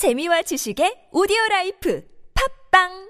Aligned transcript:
재미와 0.00 0.40
지식의 0.48 1.12
오디오 1.12 1.36
라이프. 1.50 2.00
팝빵 2.32 3.09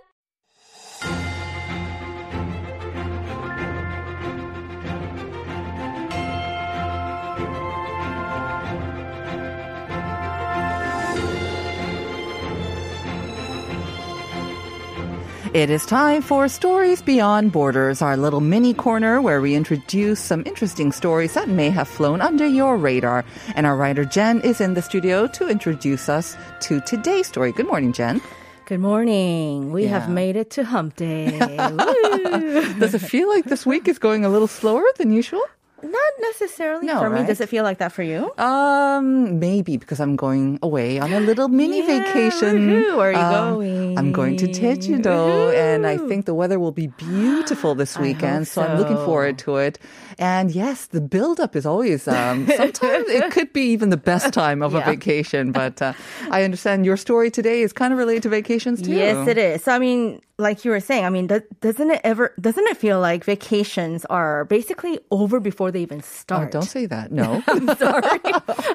It 15.52 15.68
is 15.68 15.84
time 15.84 16.22
for 16.22 16.46
Stories 16.46 17.02
Beyond 17.02 17.50
Borders, 17.50 18.02
our 18.02 18.16
little 18.16 18.40
mini 18.40 18.72
corner 18.72 19.20
where 19.20 19.40
we 19.40 19.56
introduce 19.56 20.20
some 20.20 20.44
interesting 20.46 20.92
stories 20.92 21.34
that 21.34 21.48
may 21.48 21.70
have 21.70 21.88
flown 21.88 22.20
under 22.20 22.46
your 22.46 22.76
radar. 22.76 23.24
And 23.56 23.66
our 23.66 23.74
writer 23.76 24.04
Jen 24.04 24.40
is 24.42 24.60
in 24.60 24.74
the 24.74 24.82
studio 24.82 25.26
to 25.26 25.48
introduce 25.48 26.08
us 26.08 26.36
to 26.60 26.80
today's 26.82 27.26
story. 27.26 27.50
Good 27.50 27.66
morning, 27.66 27.92
Jen. 27.92 28.20
Good 28.66 28.78
morning. 28.78 29.72
We 29.72 29.86
have 29.86 30.08
made 30.08 30.36
it 30.36 30.50
to 30.50 30.62
hump 30.64 30.94
day. 30.94 31.32
Woo. 31.40 32.74
Does 32.78 32.94
it 32.94 33.00
feel 33.00 33.28
like 33.28 33.46
this 33.46 33.66
week 33.66 33.88
is 33.88 33.98
going 33.98 34.24
a 34.24 34.28
little 34.28 34.46
slower 34.46 34.84
than 34.98 35.12
usual? 35.12 35.42
Not 35.82 36.12
necessarily 36.20 36.86
No, 36.86 36.98
for 37.00 37.10
me. 37.10 37.24
Does 37.24 37.40
it 37.40 37.48
feel 37.48 37.64
like 37.64 37.78
that 37.78 37.92
for 37.92 38.02
you? 38.02 38.32
Um, 38.38 39.38
maybe 39.38 39.76
because 39.76 40.00
I'm 40.00 40.16
going 40.16 40.58
away 40.62 40.98
on 40.98 41.12
a 41.12 41.20
little 41.20 41.48
mini 41.48 41.78
Yeah, 41.80 41.86
vacation. 42.04 42.68
woohoo. 42.68 42.96
Where 42.96 43.10
are 43.10 43.12
you 43.12 43.18
Um, 43.18 43.54
going? 43.54 43.98
I'm 43.98 44.12
going 44.12 44.36
to 44.36 44.46
Jeju-do, 44.48 45.50
and 45.56 45.86
I 45.86 45.96
think 45.98 46.26
the 46.26 46.34
weather 46.34 46.58
will 46.58 46.72
be 46.72 46.88
beautiful 46.88 47.74
this 47.74 47.98
weekend. 48.06 48.46
hope 48.46 48.54
So. 48.54 48.62
I'm 48.62 48.78
looking 48.78 48.96
forward 48.98 49.38
to 49.38 49.56
it. 49.56 49.78
And 50.18 50.50
yes, 50.50 50.86
the 50.86 51.00
build-up 51.00 51.56
is 51.56 51.64
always. 51.66 52.06
Um, 52.06 52.46
sometimes 52.46 53.08
it 53.08 53.30
could 53.32 53.52
be 53.52 53.62
even 53.72 53.90
the 53.90 53.96
best 53.96 54.32
time 54.42 54.62
of 54.62 54.74
a 54.74 54.80
vacation. 54.82 55.52
But 55.52 55.80
uh, 55.80 55.92
I 56.30 56.42
understand 56.44 56.84
your 56.84 56.96
story 56.96 57.30
today 57.30 57.62
is 57.62 57.72
kind 57.72 57.92
of 57.92 57.98
related 57.98 58.22
to 58.24 58.28
vacations 58.28 58.82
too. 58.82 58.92
Yes, 58.92 59.26
it 59.28 59.38
is. 59.38 59.64
So 59.64 59.72
I 59.72 59.78
mean, 59.78 60.20
like 60.40 60.64
you 60.64 60.70
were 60.72 60.80
saying, 60.80 61.04
I 61.04 61.10
mean, 61.10 61.26
do- 61.28 61.42
doesn't 61.60 61.90
it 61.90 62.00
ever 62.02 62.32
doesn't 62.40 62.66
it 62.66 62.76
feel 62.76 62.98
like 63.00 63.24
vacations 63.24 64.04
are 64.06 64.44
basically 64.46 64.98
over 65.10 65.38
before 65.40 65.70
they 65.70 65.82
even 65.82 65.98
Oh, 65.98 66.02
start? 66.02 66.50
don't 66.50 66.62
say 66.64 66.86
that. 66.86 67.12
No. 67.12 67.42
I'm 67.48 67.68
sorry. 67.76 68.20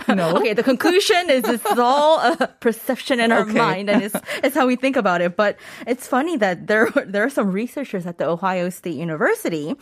No. 0.15 0.37
Okay, 0.37 0.53
the 0.53 0.63
conclusion 0.63 1.29
is 1.29 1.43
it's 1.49 1.65
all 1.77 2.19
a 2.21 2.47
perception 2.61 3.19
in 3.19 3.31
our 3.31 3.41
Okay. 3.41 3.57
mind, 3.57 3.89
and 3.89 4.03
it's, 4.03 4.15
it's 4.43 4.55
how 4.55 4.65
we 4.67 4.75
think 4.77 4.95
about 4.95 5.19
it. 5.21 5.35
But 5.35 5.57
it's 5.87 6.07
funny 6.07 6.37
that 6.37 6.67
there 6.67 6.87
there 7.05 7.23
are 7.25 7.29
some 7.29 7.51
researchers 7.51 8.05
at 8.05 8.17
the 8.17 8.27
Ohio 8.29 8.69
State 8.69 8.95
University, 8.95 9.75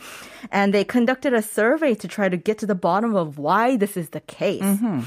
and 0.50 0.72
they 0.74 0.82
conducted 0.84 1.34
a 1.34 1.42
survey 1.42 1.94
to 1.94 2.08
try 2.08 2.28
to 2.28 2.36
get 2.36 2.58
to 2.58 2.66
the 2.66 2.74
bottom 2.74 3.14
of 3.14 3.38
why 3.38 3.76
this 3.76 3.96
is 3.96 4.10
the 4.10 4.20
case. 4.20 4.62
Mm-hmm. 4.64 5.04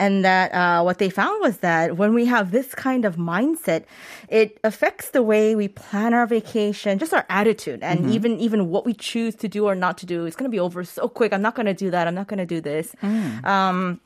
And 0.00 0.24
that 0.24 0.46
uh, 0.60 0.82
what 0.82 0.96
they 0.98 1.10
found 1.10 1.36
was 1.46 1.58
that 1.58 1.96
when 2.00 2.14
we 2.14 2.24
have 2.34 2.50
this 2.50 2.74
kind 2.74 3.04
of 3.04 3.16
mindset, 3.16 3.84
it 4.28 4.58
affects 4.64 5.10
the 5.10 5.22
way 5.22 5.54
we 5.54 5.68
plan 5.68 6.14
our 6.14 6.26
vacation, 6.26 6.98
just 6.98 7.12
our 7.12 7.26
attitude, 7.28 7.80
and 7.82 8.10
even 8.10 8.40
even 8.46 8.60
what 8.72 8.82
we 8.88 8.94
choose 8.94 9.34
to 9.44 9.48
do 9.56 9.66
or 9.70 9.74
not 9.84 9.94
to 9.98 10.06
do. 10.06 10.24
It's 10.26 10.36
going 10.36 10.50
to 10.50 10.56
be 10.58 10.62
over 10.68 10.84
so 10.84 11.06
quick. 11.08 11.30
I'm 11.34 11.42
not 11.48 11.54
going 11.54 11.66
to 11.74 11.74
do 11.84 11.90
that. 11.94 12.08
I'm 12.08 12.14
not 12.14 12.28
going 12.32 12.38
to 12.46 12.46
do 12.56 12.60
this. 12.70 12.86
Um, 13.44 14.00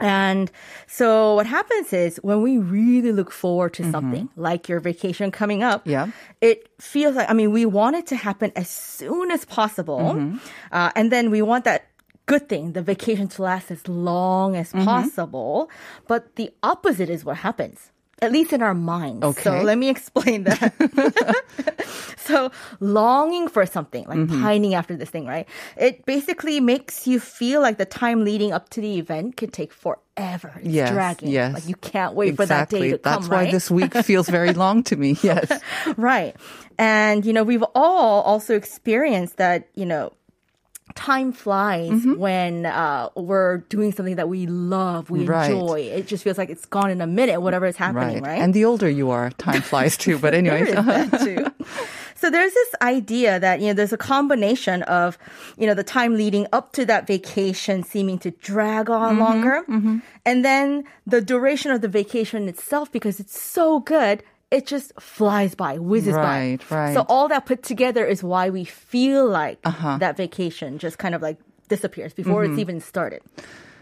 and 0.00 0.50
so 0.86 1.34
what 1.34 1.46
happens 1.46 1.92
is 1.92 2.18
when 2.22 2.40
we 2.42 2.58
really 2.58 3.10
look 3.10 3.32
forward 3.32 3.74
to 3.74 3.90
something 3.90 4.28
like 4.36 4.68
your 4.68 4.80
vacation 4.80 5.30
coming 5.32 5.62
up, 5.62 5.82
Yeah. 5.86 6.06
it 6.40 6.68
feels 6.80 7.16
like, 7.16 7.28
I 7.28 7.34
mean, 7.34 7.50
we 7.50 7.66
want 7.66 7.96
it 7.96 8.06
to 8.08 8.16
happen 8.16 8.52
as 8.54 8.68
soon 8.70 9.30
as 9.32 9.44
possible. 9.44 10.38
Uh, 10.70 10.90
and 10.94 11.10
then 11.10 11.30
we 11.30 11.42
want 11.42 11.64
that 11.64 11.86
good 12.28 12.44
thing, 12.52 12.72
the 12.76 12.82
vacation 12.92 13.26
to 13.34 13.42
last 13.42 13.70
as 13.72 13.82
long 13.88 14.54
as 14.54 14.68
possible. 14.72 15.70
But 16.06 16.36
the 16.36 16.52
opposite 16.62 17.08
is 17.10 17.24
what 17.24 17.38
happens. 17.48 17.90
At 18.20 18.32
least 18.32 18.50
in 18.52 18.62
our 18.66 18.74
minds. 18.74 19.22
Okay. 19.30 19.42
So 19.46 19.62
let 19.62 19.78
me 19.78 19.88
explain 19.88 20.42
that. 20.42 20.74
so 22.18 22.50
longing 22.80 23.46
for 23.48 23.64
something, 23.64 24.04
like 24.10 24.18
Mm-hmm. 24.18 24.42
pining 24.42 24.74
after 24.74 24.96
this 24.98 25.08
thing, 25.08 25.24
right? 25.26 25.46
It 25.78 26.02
basically 26.04 26.58
makes 26.58 27.06
you 27.06 27.20
feel 27.22 27.62
like 27.62 27.78
the 27.78 27.86
time 27.86 28.24
leading 28.26 28.50
up 28.52 28.68
to 28.74 28.80
the 28.82 28.98
event 28.98 29.36
could 29.38 29.52
take 29.54 29.72
forever. 29.72 30.50
It's 30.58 30.66
Yes, 30.66 30.90
dragging. 30.90 31.30
yes. 31.30 31.54
Like 31.54 31.68
you 31.70 31.76
can't 31.78 32.14
wait 32.18 32.34
exactly. 32.34 32.42
for 32.42 32.46
that 32.50 32.68
day 32.70 32.90
to. 32.98 33.00
That's 33.06 33.26
come, 33.28 33.36
why 33.38 33.42
right? 33.44 33.52
this 33.54 33.70
week 33.70 33.94
feels 34.10 34.28
very 34.28 34.52
long 34.52 34.82
to 34.90 34.96
me. 34.98 35.16
Yes. 35.22 35.46
right. 35.96 36.34
And, 36.76 37.22
you 37.24 37.32
know, 37.32 37.44
we've 37.46 37.64
all 37.74 38.22
also 38.22 38.56
experienced 38.58 39.36
that, 39.38 39.68
you 39.78 39.86
know, 39.86 40.10
time 40.94 41.32
flies 41.32 41.90
Mm-hmm. 41.90 42.14
when 42.18 42.66
uh, 42.66 43.08
we're 43.14 43.58
doing 43.68 43.92
something 43.92 44.16
that 44.16 44.28
we 44.28 44.46
love, 44.46 45.10
we 45.10 45.24
Right. 45.26 45.50
enjoy. 45.50 45.80
It 45.80 46.06
just 46.06 46.24
feels 46.24 46.38
like 46.38 46.50
it's 46.50 46.66
gone 46.66 46.90
in 46.90 47.00
a 47.00 47.06
minute, 47.06 47.40
whatever 47.40 47.66
is 47.66 47.76
happening, 47.76 48.22
right? 48.22 48.40
And 48.40 48.52
the 48.54 48.64
older 48.64 48.88
you 48.88 49.10
are, 49.10 49.30
time 49.32 49.62
flies 49.62 49.96
too. 49.96 50.18
But 50.18 50.34
anyways. 50.40 50.68
too. 51.24 51.46
So 52.16 52.30
there's 52.30 52.52
this 52.52 52.74
idea 52.82 53.38
that, 53.38 53.60
you 53.60 53.68
know, 53.68 53.74
there's 53.74 53.92
a 53.92 53.96
combination 53.98 54.82
of, 54.84 55.16
you 55.56 55.66
know, 55.68 55.74
the 55.74 55.84
time 55.84 56.16
leading 56.16 56.48
up 56.52 56.72
to 56.72 56.84
that 56.86 57.06
vacation 57.06 57.84
seeming 57.84 58.18
to 58.20 58.30
drag 58.32 58.90
on 58.90 59.16
Mm-hmm, 59.18 59.20
longer. 59.20 59.64
And 60.26 60.44
then 60.44 60.84
the 61.06 61.20
duration 61.20 61.70
of 61.70 61.80
the 61.80 61.88
vacation 61.88 62.48
itself, 62.48 62.90
because 62.90 63.20
it's 63.20 63.38
so 63.40 63.78
good, 63.80 64.22
it 64.50 64.66
just 64.66 64.92
flies 65.00 65.54
by, 65.54 65.78
whizzes 65.78 66.14
Right, 66.14 66.58
by. 66.70 66.76
right. 66.76 66.94
So 66.94 67.04
all 67.08 67.28
that 67.28 67.44
put 67.46 67.62
together 67.62 68.06
is 68.06 68.22
why 68.22 68.48
we 68.50 68.64
feel 68.64 69.26
like 69.28 69.58
Uh-huh. 69.64 69.98
that 69.98 70.16
vacation 70.16 70.78
just 70.78 70.96
kind 70.98 71.14
of 71.14 71.20
like 71.22 71.36
disappears 71.68 72.14
before 72.14 72.42
Mm-hmm. 72.44 72.52
it's 72.52 72.60
even 72.60 72.80
started. 72.80 73.20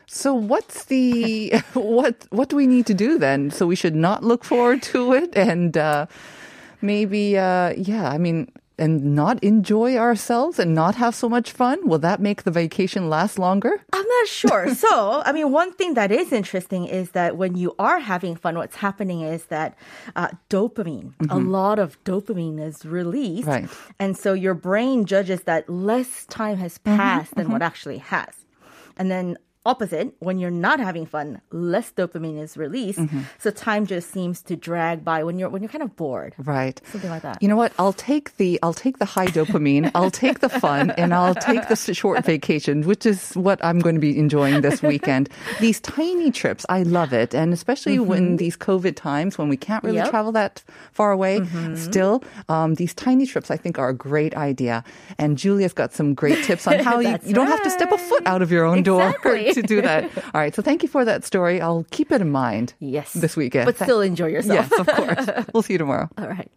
So 0.06 0.34
what's 0.34 0.84
the 0.84 1.53
what 1.75 2.27
what 2.31 2.49
do 2.49 2.56
we 2.56 2.66
need 2.66 2.87
to 2.87 2.94
do 2.94 3.19
then? 3.19 3.50
So 3.50 3.66
we 3.66 3.77
should 3.77 3.94
not 3.97 4.22
look 4.22 4.44
forward 4.44 4.82
to 4.94 5.12
it 5.12 5.37
and 5.37 5.77
uh 5.77 6.06
maybe 6.83 7.37
uh 7.38 7.71
yeah, 7.77 8.10
I 8.10 8.19
mean 8.19 8.48
and 8.78 9.14
not 9.14 9.42
enjoy 9.42 9.97
ourselves 9.97 10.59
and 10.59 10.75
not 10.75 10.94
have 10.97 11.14
so 11.14 11.28
much 11.28 11.53
fun? 11.53 11.88
Will 11.88 11.98
that 12.00 12.20
make 12.20 12.42
the 12.42 12.50
vacation 12.50 13.09
last 13.09 13.38
longer? 13.38 13.81
I'm 13.92 14.06
not 14.06 14.28
sure. 14.28 14.75
so, 14.75 15.22
I 15.25 15.32
mean, 15.32 15.53
one 15.53 15.72
thing 15.72 15.94
that 15.94 16.12
is 16.12 16.32
interesting 16.32 16.86
is 16.86 17.10
that 17.10 17.36
when 17.36 17.56
you 17.56 17.75
are 17.78 17.98
having 17.98 18.36
fun, 18.36 18.56
what's 18.56 18.76
happening 18.76 19.22
is 19.22 19.47
that 19.47 19.76
uh, 20.15 20.28
dopamine, 20.50 21.15
a 21.20 21.25
mm-hmm. 21.25 21.48
lot 21.48 21.78
of 21.78 22.03
dopamine 22.04 22.60
is 22.60 22.84
released. 22.84 23.48
Right. 23.48 23.69
And 23.98 24.16
so 24.16 24.32
your 24.32 24.54
brain 24.54 25.04
judges 25.04 25.42
that 25.42 25.69
less 25.69 26.26
time 26.26 26.59
has 26.59 26.78
mm-hmm. 26.78 26.97
passed 26.97 27.34
than 27.34 27.48
what 27.50 27.56
mm-hmm. 27.56 27.62
actually 27.62 27.98
has. 27.98 28.44
And 28.98 29.10
then 29.10 29.36
opposite, 29.66 30.15
when 30.21 30.38
you're 30.38 30.50
not 30.69 30.78
having 30.81 31.04
fun, 31.06 31.41
less 31.50 31.93
dopamine 31.93 32.38
is 32.41 32.56
released. 32.56 33.00
So 33.38 33.50
time 33.50 33.87
just 33.87 34.10
seems 34.10 34.41
to 34.43 34.56
drag 34.56 35.04
by 35.04 35.25
when 35.25 35.38
you're 35.38 35.50
when 35.50 35.62
you're 35.62 35.69
kind 35.77 35.82
of 35.82 35.97
bored. 35.97 36.34
Right. 36.38 36.81
Something 36.93 37.10
like 37.10 37.22
that. 37.22 37.43
You 37.43 37.49
know 37.49 37.56
what? 37.56 37.72
I'll 37.78 37.93
take 37.93 38.37
the 38.37 38.59
I'll 38.62 38.75
take 38.84 38.99
the 38.99 39.04
high 39.16 39.27
dopamine. 39.27 39.91
I'll 39.94 40.10
take 40.10 40.38
the 40.41 40.49
fun, 40.49 40.91
and 40.93 41.12
I'll 41.12 41.34
take 41.34 41.66
the 41.69 41.77
short 41.77 42.25
vacation, 42.25 42.82
which 42.87 43.04
is 43.06 43.32
what 43.34 43.59
I'm 43.65 43.81
going 43.81 43.97
to 43.97 44.00
be 44.00 44.16
enjoying 44.19 44.60
this 44.62 44.82
weekend. 44.82 45.28
These 45.60 45.81
tiny 45.81 46.31
trips, 46.31 46.65
I 46.69 46.83
love 46.84 47.12
it, 47.12 47.34
and 47.34 47.53
especially 47.53 47.98
when 47.98 48.37
these 48.37 48.56
COVID 48.56 48.94
times 48.97 49.37
when 49.38 49.48
we 49.48 49.56
can't 49.56 49.83
really 49.83 49.97
Mm-hmm. 49.97 50.04
Yep. 50.04 50.10
travel 50.10 50.33
that 50.33 50.62
far 50.93 51.10
away. 51.10 51.41
Still, 51.75 52.22
um, 52.50 52.75
these 52.75 52.93
tiny 52.94 53.25
trips 53.27 53.50
I 53.50 53.56
think 53.56 53.78
are 53.78 53.88
a 53.88 53.94
great 53.94 54.34
idea. 54.37 54.84
And 55.19 55.38
Julia's 55.38 55.72
got 55.72 55.93
some 55.94 56.12
great 56.15 56.44
tips 56.44 56.66
on 56.66 56.78
how 56.88 57.00
you, 57.00 57.16
you 57.25 57.33
don't 57.33 57.47
have 57.48 57.62
to 57.62 57.71
step 57.71 57.91
a 57.93 57.98
foot 57.98 58.22
out 58.27 58.43
of 58.43 58.53
your 58.53 58.65
own 58.66 58.83
door 58.83 59.09
Exactly. 59.09 59.56
To 59.56 59.62
do 59.62 59.83
that. 59.83 60.05
All 60.34 60.41
right. 60.41 60.55
So 60.55 60.62
thank 60.62 60.83
you 60.83 60.89
for 60.89 61.05
that 61.05 61.25
story. 61.25 61.61
I'll 61.61 61.84
keep 61.91 62.12
it 62.12 62.21
in 62.21 62.31
mind. 62.31 62.75
Yes. 62.78 63.12
This 63.12 63.37
weekend. 63.37 63.67
But 63.67 63.77
still 63.77 64.00
enjoy 64.00 64.28
yourself. 64.28 64.69
Yes, 64.71 64.81
of 64.81 64.87
course. 64.87 65.47
We'll 65.53 65.62
see 65.62 65.75
you 65.75 65.78
tomorrow. 65.78 66.09
All 66.19 66.28
right. 66.28 66.50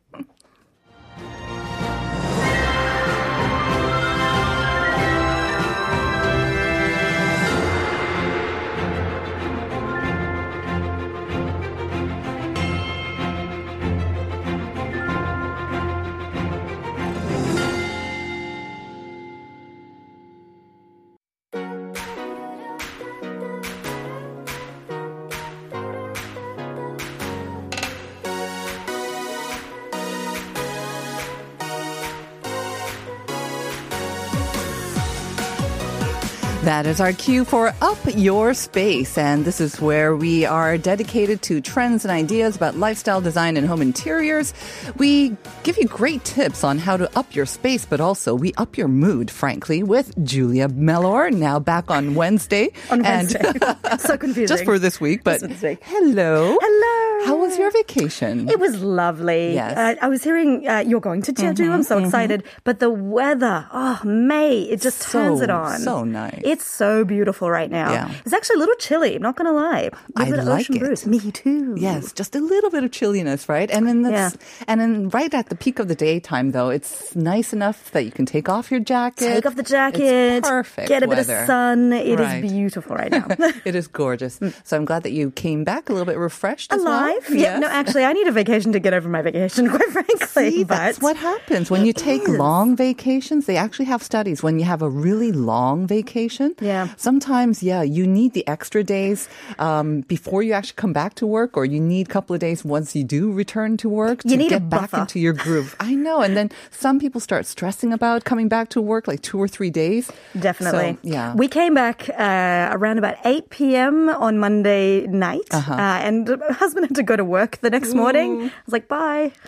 That 36.70 36.86
is 36.86 37.02
our 37.02 37.14
cue 37.14 37.46
for 37.46 37.74
Up 37.82 37.98
Your 38.06 38.54
Space. 38.54 39.18
And 39.18 39.44
this 39.44 39.60
is 39.60 39.82
where 39.82 40.16
we 40.16 40.46
are 40.46 40.78
dedicated 40.78 41.42
to 41.42 41.62
trends 41.62 42.06
and 42.06 42.12
ideas 42.12 42.56
about 42.56 42.76
lifestyle 42.76 43.22
design 43.22 43.58
and 43.58 43.66
home 43.66 43.82
interiors. 43.82 44.54
We 44.96 45.36
give 45.64 45.80
you 45.80 45.88
great 45.88 46.24
tips 46.26 46.64
on 46.64 46.78
how 46.78 46.96
to 46.96 47.10
up 47.18 47.34
your 47.34 47.48
space, 47.48 47.88
but 47.88 48.00
also 48.00 48.36
we 48.36 48.54
up 48.58 48.78
your 48.78 48.88
mood, 48.88 49.32
frankly, 49.32 49.82
with 49.82 50.14
Julia 50.24 50.68
Mellor, 50.68 51.32
now 51.32 51.58
back 51.58 51.90
on 51.90 52.14
Wednesday. 52.14 52.70
On 52.92 53.02
Wednesday. 53.02 53.52
so 53.98 54.16
confusing. 54.16 54.56
just 54.56 54.64
for 54.64 54.78
this 54.78 55.02
week, 55.02 55.24
but 55.24 55.42
hello. 55.42 56.56
Hello. 56.62 57.09
How 57.26 57.36
was 57.38 57.58
your 57.58 57.72
vacation? 57.72 58.50
It 58.50 58.60
was 58.60 58.82
lovely. 58.82 59.54
Yes. 59.54 59.78
Uh, 59.78 59.96
I 60.06 60.08
was 60.08 60.24
hearing 60.24 60.68
uh, 60.68 60.80
you're 60.86 61.00
going 61.02 61.22
to 61.24 61.34
Jeju. 61.34 61.70
I'm 61.72 61.84
so 61.84 61.98
excited. 62.00 62.44
But 62.64 62.80
the 62.80 62.90
weather, 62.90 63.68
oh, 63.72 64.00
May, 64.04 64.62
it 64.64 64.82
just 64.82 65.00
So, 65.00 65.12
turns 65.20 65.42
it 65.42 65.50
on. 65.50 65.76
It's 65.76 65.84
so 65.84 66.04
nice. 66.04 66.42
It's 66.44 66.66
so 66.66 67.04
beautiful 67.06 67.50
right 67.50 67.70
now. 67.70 67.92
Yeah. 67.92 68.12
It's 68.26 68.34
actually 68.34 68.56
a 68.56 68.60
little 68.60 68.76
chilly. 68.76 69.16
I'm 69.16 69.22
not 69.22 69.36
going 69.36 69.48
to 69.48 69.54
lie. 69.54 69.90
A 69.90 69.92
I 70.16 70.24
little 70.24 70.32
bit 70.32 70.40
of 70.40 70.46
like 70.48 70.60
ocean 70.62 70.76
it. 70.76 70.80
breeze. 70.80 71.06
Me 71.06 71.20
too. 71.32 71.76
Yes, 71.78 72.14
just 72.14 72.36
a 72.36 72.40
little 72.40 72.70
bit 72.70 72.84
of 72.84 72.92
chilliness, 72.92 73.50
right? 73.50 73.70
And 73.70 73.88
then 73.88 74.02
that's, 74.04 74.38
and 74.68 74.80
then 74.82 75.10
right 75.10 75.34
at 75.34 75.50
the 75.50 75.56
peak 75.56 75.80
of 75.80 75.88
the 75.88 75.96
daytime, 75.96 76.52
though, 76.52 76.70
it's 76.70 77.16
nice 77.16 77.54
enough 77.54 77.92
that 77.92 78.04
you 78.04 78.12
can 78.12 78.26
take 78.26 78.50
off 78.50 78.72
your 78.72 78.80
jacket. 78.80 79.20
Take 79.34 79.46
off 79.46 79.56
the 79.56 79.64
jacket. 79.64 80.02
It's 80.40 80.48
perfect. 80.50 80.88
Get 80.88 81.04
a 81.04 81.08
bit 81.08 81.20
of 81.20 81.26
sun. 81.26 81.94
It 81.94 82.20
is 82.20 82.20
Right. 82.20 82.42
beautiful 82.42 82.96
right 82.96 83.12
now. 83.12 83.28
it 83.66 83.76
is 83.76 83.88
gorgeous. 83.88 84.40
So 84.64 84.78
I'm 84.78 84.86
glad 84.86 85.04
that 85.04 85.12
you 85.12 85.32
came 85.32 85.64
back 85.64 85.90
a 85.90 85.94
little 85.94 86.06
bit 86.06 86.18
refreshed 86.18 86.72
as 86.74 86.82
well. 86.84 87.09
Alive? 87.11 87.29
Yeah. 87.29 87.59
No, 87.59 87.67
actually, 87.67 88.03
I 88.06 88.14
need 88.14 88.28
a 88.28 88.32
vacation 88.32 88.72
to 88.73 88.79
get 88.79 88.94
over 88.94 89.09
my 89.09 89.22
vacation, 89.22 89.70
quite 89.76 89.90
frankly. 89.90 90.52
See, 90.52 90.64
but 90.64 90.76
that's 90.78 91.02
what 91.02 91.16
happens 91.17 91.70
when 91.72 91.85
you 91.85 91.94
take 91.94 92.23
is. 92.23 92.29
long 92.29 92.76
vacations. 92.76 93.46
They 93.46 93.58
actually 93.58 93.85
have 93.85 94.02
studies 94.03 94.41
when 94.44 94.59
you 94.59 94.66
have 94.66 94.82
a 94.82 94.90
really 94.90 95.32
long 95.32 95.88
vacation. 95.88 96.56
Yeah. 96.61 96.90
Sometimes, 96.97 97.64
yeah, 97.64 97.82
you 97.82 98.06
need 98.08 98.34
the 98.34 98.47
extra 98.47 98.84
days 98.84 99.28
um, 99.59 100.02
before 100.02 100.44
you 100.44 100.53
actually 100.53 100.76
come 100.76 100.94
back 100.94 101.16
to 101.16 101.28
work, 101.28 101.58
or 101.58 101.66
you 101.66 101.79
need 101.79 102.08
a 102.08 102.11
couple 102.11 102.34
of 102.34 102.40
days 102.40 102.64
once 102.66 102.96
you 102.96 103.03
do 103.03 103.32
return 103.32 103.78
to 103.78 103.90
work 103.90 104.22
to 104.23 104.29
You 104.29 104.38
need 104.38 104.52
a 104.52 104.59
get 104.59 104.70
back 104.70 104.94
into 104.94 105.20
your 105.20 105.34
groove. 105.34 105.76
I 105.79 105.96
know. 105.96 106.22
And 106.22 106.35
then 106.38 106.52
some 106.72 107.00
people 107.00 107.20
start 107.22 107.46
stressing 107.46 107.94
about 107.94 108.23
coming 108.23 108.47
back 108.47 108.70
to 108.70 108.82
work 108.82 109.08
like 109.08 109.22
two 109.22 109.38
or 109.40 109.47
three 109.47 109.70
days. 109.70 110.11
Definitely. 110.40 110.94
So, 110.94 110.97
yeah. 111.03 111.34
We 111.35 111.47
came 111.47 111.73
back 111.73 112.09
uh, 112.09 112.70
around 112.72 112.97
about 112.97 113.17
8 113.26 113.50
p.m. 113.50 114.09
on 114.09 114.38
Monday 114.40 115.08
night, 115.08 115.47
Uh-huh. 115.52 115.73
uh, 115.73 115.78
and 116.08 116.28
my 116.47 116.53
husband 116.64 116.85
had 116.88 116.96
to 116.99 117.03
go 117.03 117.16
to 117.16 117.25
work 117.25 117.57
the 117.61 117.69
next 117.69 117.93
morning. 117.93 118.43
I 118.43 118.51
was 118.66 118.73
like, 118.78 118.87
bye. 118.87 119.31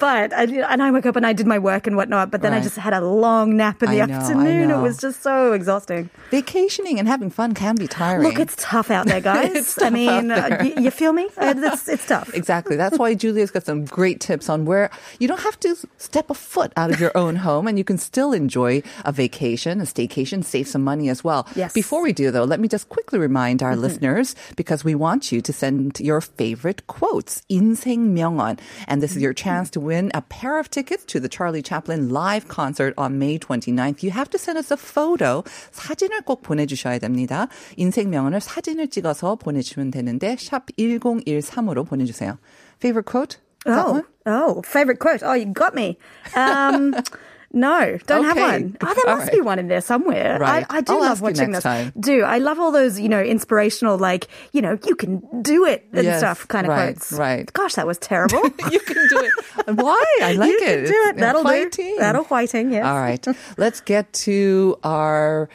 but 0.00 0.32
I, 0.32 0.44
and 0.70 0.82
I 0.82 0.90
woke 0.90 1.06
up 1.06 1.16
and 1.16 1.26
I 1.26 1.32
did 1.32 1.46
my 1.46 1.58
work 1.58 1.86
and 1.86 1.96
whatnot, 1.96 2.30
but 2.30 2.42
then 2.42 2.52
I 2.52 2.60
just 2.60 2.76
had 2.76 2.92
a 2.92 3.00
long 3.00 3.56
nap 3.56 3.82
in 3.82 3.90
the 3.90 4.02
I 4.02 4.06
know, 4.06 4.14
I 4.14 4.16
afternoon. 4.18 4.70
It 4.70 4.78
was 4.80 4.98
just 4.98 5.22
so 5.22 5.52
exhausting. 5.52 6.10
Vacationing 6.30 6.98
and 6.98 7.06
having 7.08 7.30
fun 7.30 7.54
can 7.54 7.76
be 7.76 7.86
tiring. 7.86 8.22
Look, 8.26 8.38
it's 8.38 8.56
tough 8.58 8.90
out 8.90 9.06
there, 9.06 9.20
guys. 9.32 9.78
I 9.80 9.90
mean, 9.90 10.30
uh, 10.30 10.58
y- 10.60 10.74
you 10.78 10.90
feel 10.90 11.12
me? 11.12 11.28
Uh, 11.36 11.54
It's, 11.56 11.88
it's 11.88 12.06
tough. 12.06 12.32
Exactly. 12.34 12.76
That's 12.76 12.98
why 12.98 13.14
Julia's 13.14 13.50
got 13.50 13.64
some 13.64 13.84
great 13.84 14.20
tips 14.20 14.48
on 14.48 14.64
where 14.64 14.90
you 15.18 15.28
don't 15.28 15.40
have 15.40 15.58
to 15.60 15.76
step 15.98 16.30
a 16.30 16.34
foot 16.34 16.72
out 16.76 16.90
of 16.90 17.00
your 17.00 17.12
own 17.22 17.36
home 17.36 17.66
and 17.68 17.78
you 17.78 17.84
can 17.84 17.98
still 17.98 18.32
enjoy 18.32 18.82
a 19.04 19.12
vacation, 19.12 19.80
a 19.80 19.84
staycation, 19.84 20.44
save 20.44 20.66
some 20.68 20.82
money 20.82 21.08
as 21.08 21.22
well. 21.24 21.46
Yes. 21.54 21.72
Before 21.72 22.02
we 22.02 22.12
do 22.12 22.30
though, 22.30 22.44
let 22.44 22.60
me 22.60 22.68
just 22.68 22.88
quickly 22.88 23.18
remind 23.18 23.62
our 23.62 23.76
listeners 23.76 24.34
because 24.56 24.84
we 24.84 24.94
want 24.94 25.30
you 25.32 25.40
to 25.40 25.52
send 25.52 25.83
your 25.99 26.21
favorite 26.21 26.87
quotes, 26.87 27.41
인생 27.49 28.13
명언. 28.13 28.59
And 28.87 29.01
this 29.01 29.15
is 29.15 29.21
your 29.21 29.33
chance 29.33 29.69
to 29.71 29.79
win 29.79 30.11
a 30.13 30.21
pair 30.21 30.59
of 30.59 30.69
tickets 30.69 31.05
to 31.05 31.19
the 31.19 31.29
Charlie 31.29 31.61
Chaplin 31.61 32.09
live 32.09 32.47
concert 32.47 32.93
on 32.97 33.19
May 33.19 33.37
29th. 33.39 34.03
You 34.03 34.11
have 34.11 34.29
to 34.31 34.37
send 34.37 34.57
us 34.57 34.71
a 34.71 34.77
photo. 34.77 35.43
사진을 35.71 36.21
꼭 36.25 36.41
보내주셔야 36.41 36.99
됩니다. 36.99 37.47
인생 37.77 38.09
명언을 38.09 38.39
사진을 38.41 38.87
찍어서 38.89 39.35
보내주시면 39.35 39.91
되는데 39.91 40.35
샵 40.37 40.65
1013으로 40.77 41.85
보내주세요. 41.87 42.37
Favorite 42.79 43.05
quote? 43.05 43.37
Is 43.65 43.75
that 43.75 43.85
Oh, 43.85 43.91
one? 43.91 44.03
oh, 44.25 44.61
favorite 44.65 44.99
quote. 44.99 45.21
Oh, 45.21 45.33
you 45.33 45.45
got 45.53 45.73
me. 45.75 45.97
Um, 46.35 46.95
no, 47.54 47.96
don't 48.06 48.24
have 48.24 48.36
Okay. 48.36 48.42
one. 48.62 48.76
Oh, 48.82 48.92
there 48.94 49.06
All 49.08 49.16
must 49.16 49.28
right. 49.28 49.32
be 49.32 49.40
one 49.40 49.58
in 49.58 49.68
there 49.68 49.80
somewhere. 49.80 50.38
Right. 50.38 50.66
I, 50.68 50.78
I 50.78 50.80
do 50.82 50.92
I'll 50.94 51.00
love 51.00 51.20
watching 51.22 51.52
this. 51.52 51.62
time. 51.62 51.92
Do 51.98 52.22
I 52.24 52.38
love 52.38 52.58
all 52.60 52.72
those 52.72 52.98
you 53.00 53.08
know 53.08 53.22
inspirational 53.22 53.96
like 53.96 54.26
you 54.52 54.60
know 54.60 54.78
you 54.86 54.94
can 54.96 55.22
do 55.42 55.64
it 55.64 55.86
and 55.92 56.04
Yes, 56.04 56.18
stuff 56.18 56.46
kind 56.48 56.66
of 56.66 56.70
right, 56.70 56.94
quotes. 56.96 57.12
right. 57.12 57.50
Gosh, 57.52 57.74
that 57.76 57.86
was 57.86 57.96
terrible. 58.12 58.42
You 58.70 58.80
can 58.80 59.08
do 59.08 59.18
it. 59.20 59.32
Why? 59.76 60.04
I 60.20 60.32
like 60.36 60.50
you 60.50 60.58
it. 60.58 60.64
can 60.64 60.84
do 60.84 61.08
it. 61.08 61.16
That'll 61.16 61.42
do. 61.42 61.48
fighting. 61.48 61.96
That'll 61.98 62.24
fighting. 62.24 62.72
Yes. 62.72 62.84
All 62.84 62.98
right. 62.98 63.24
Let's 63.56 63.80
get 63.80 64.12
to 64.26 64.76
our 64.84 65.48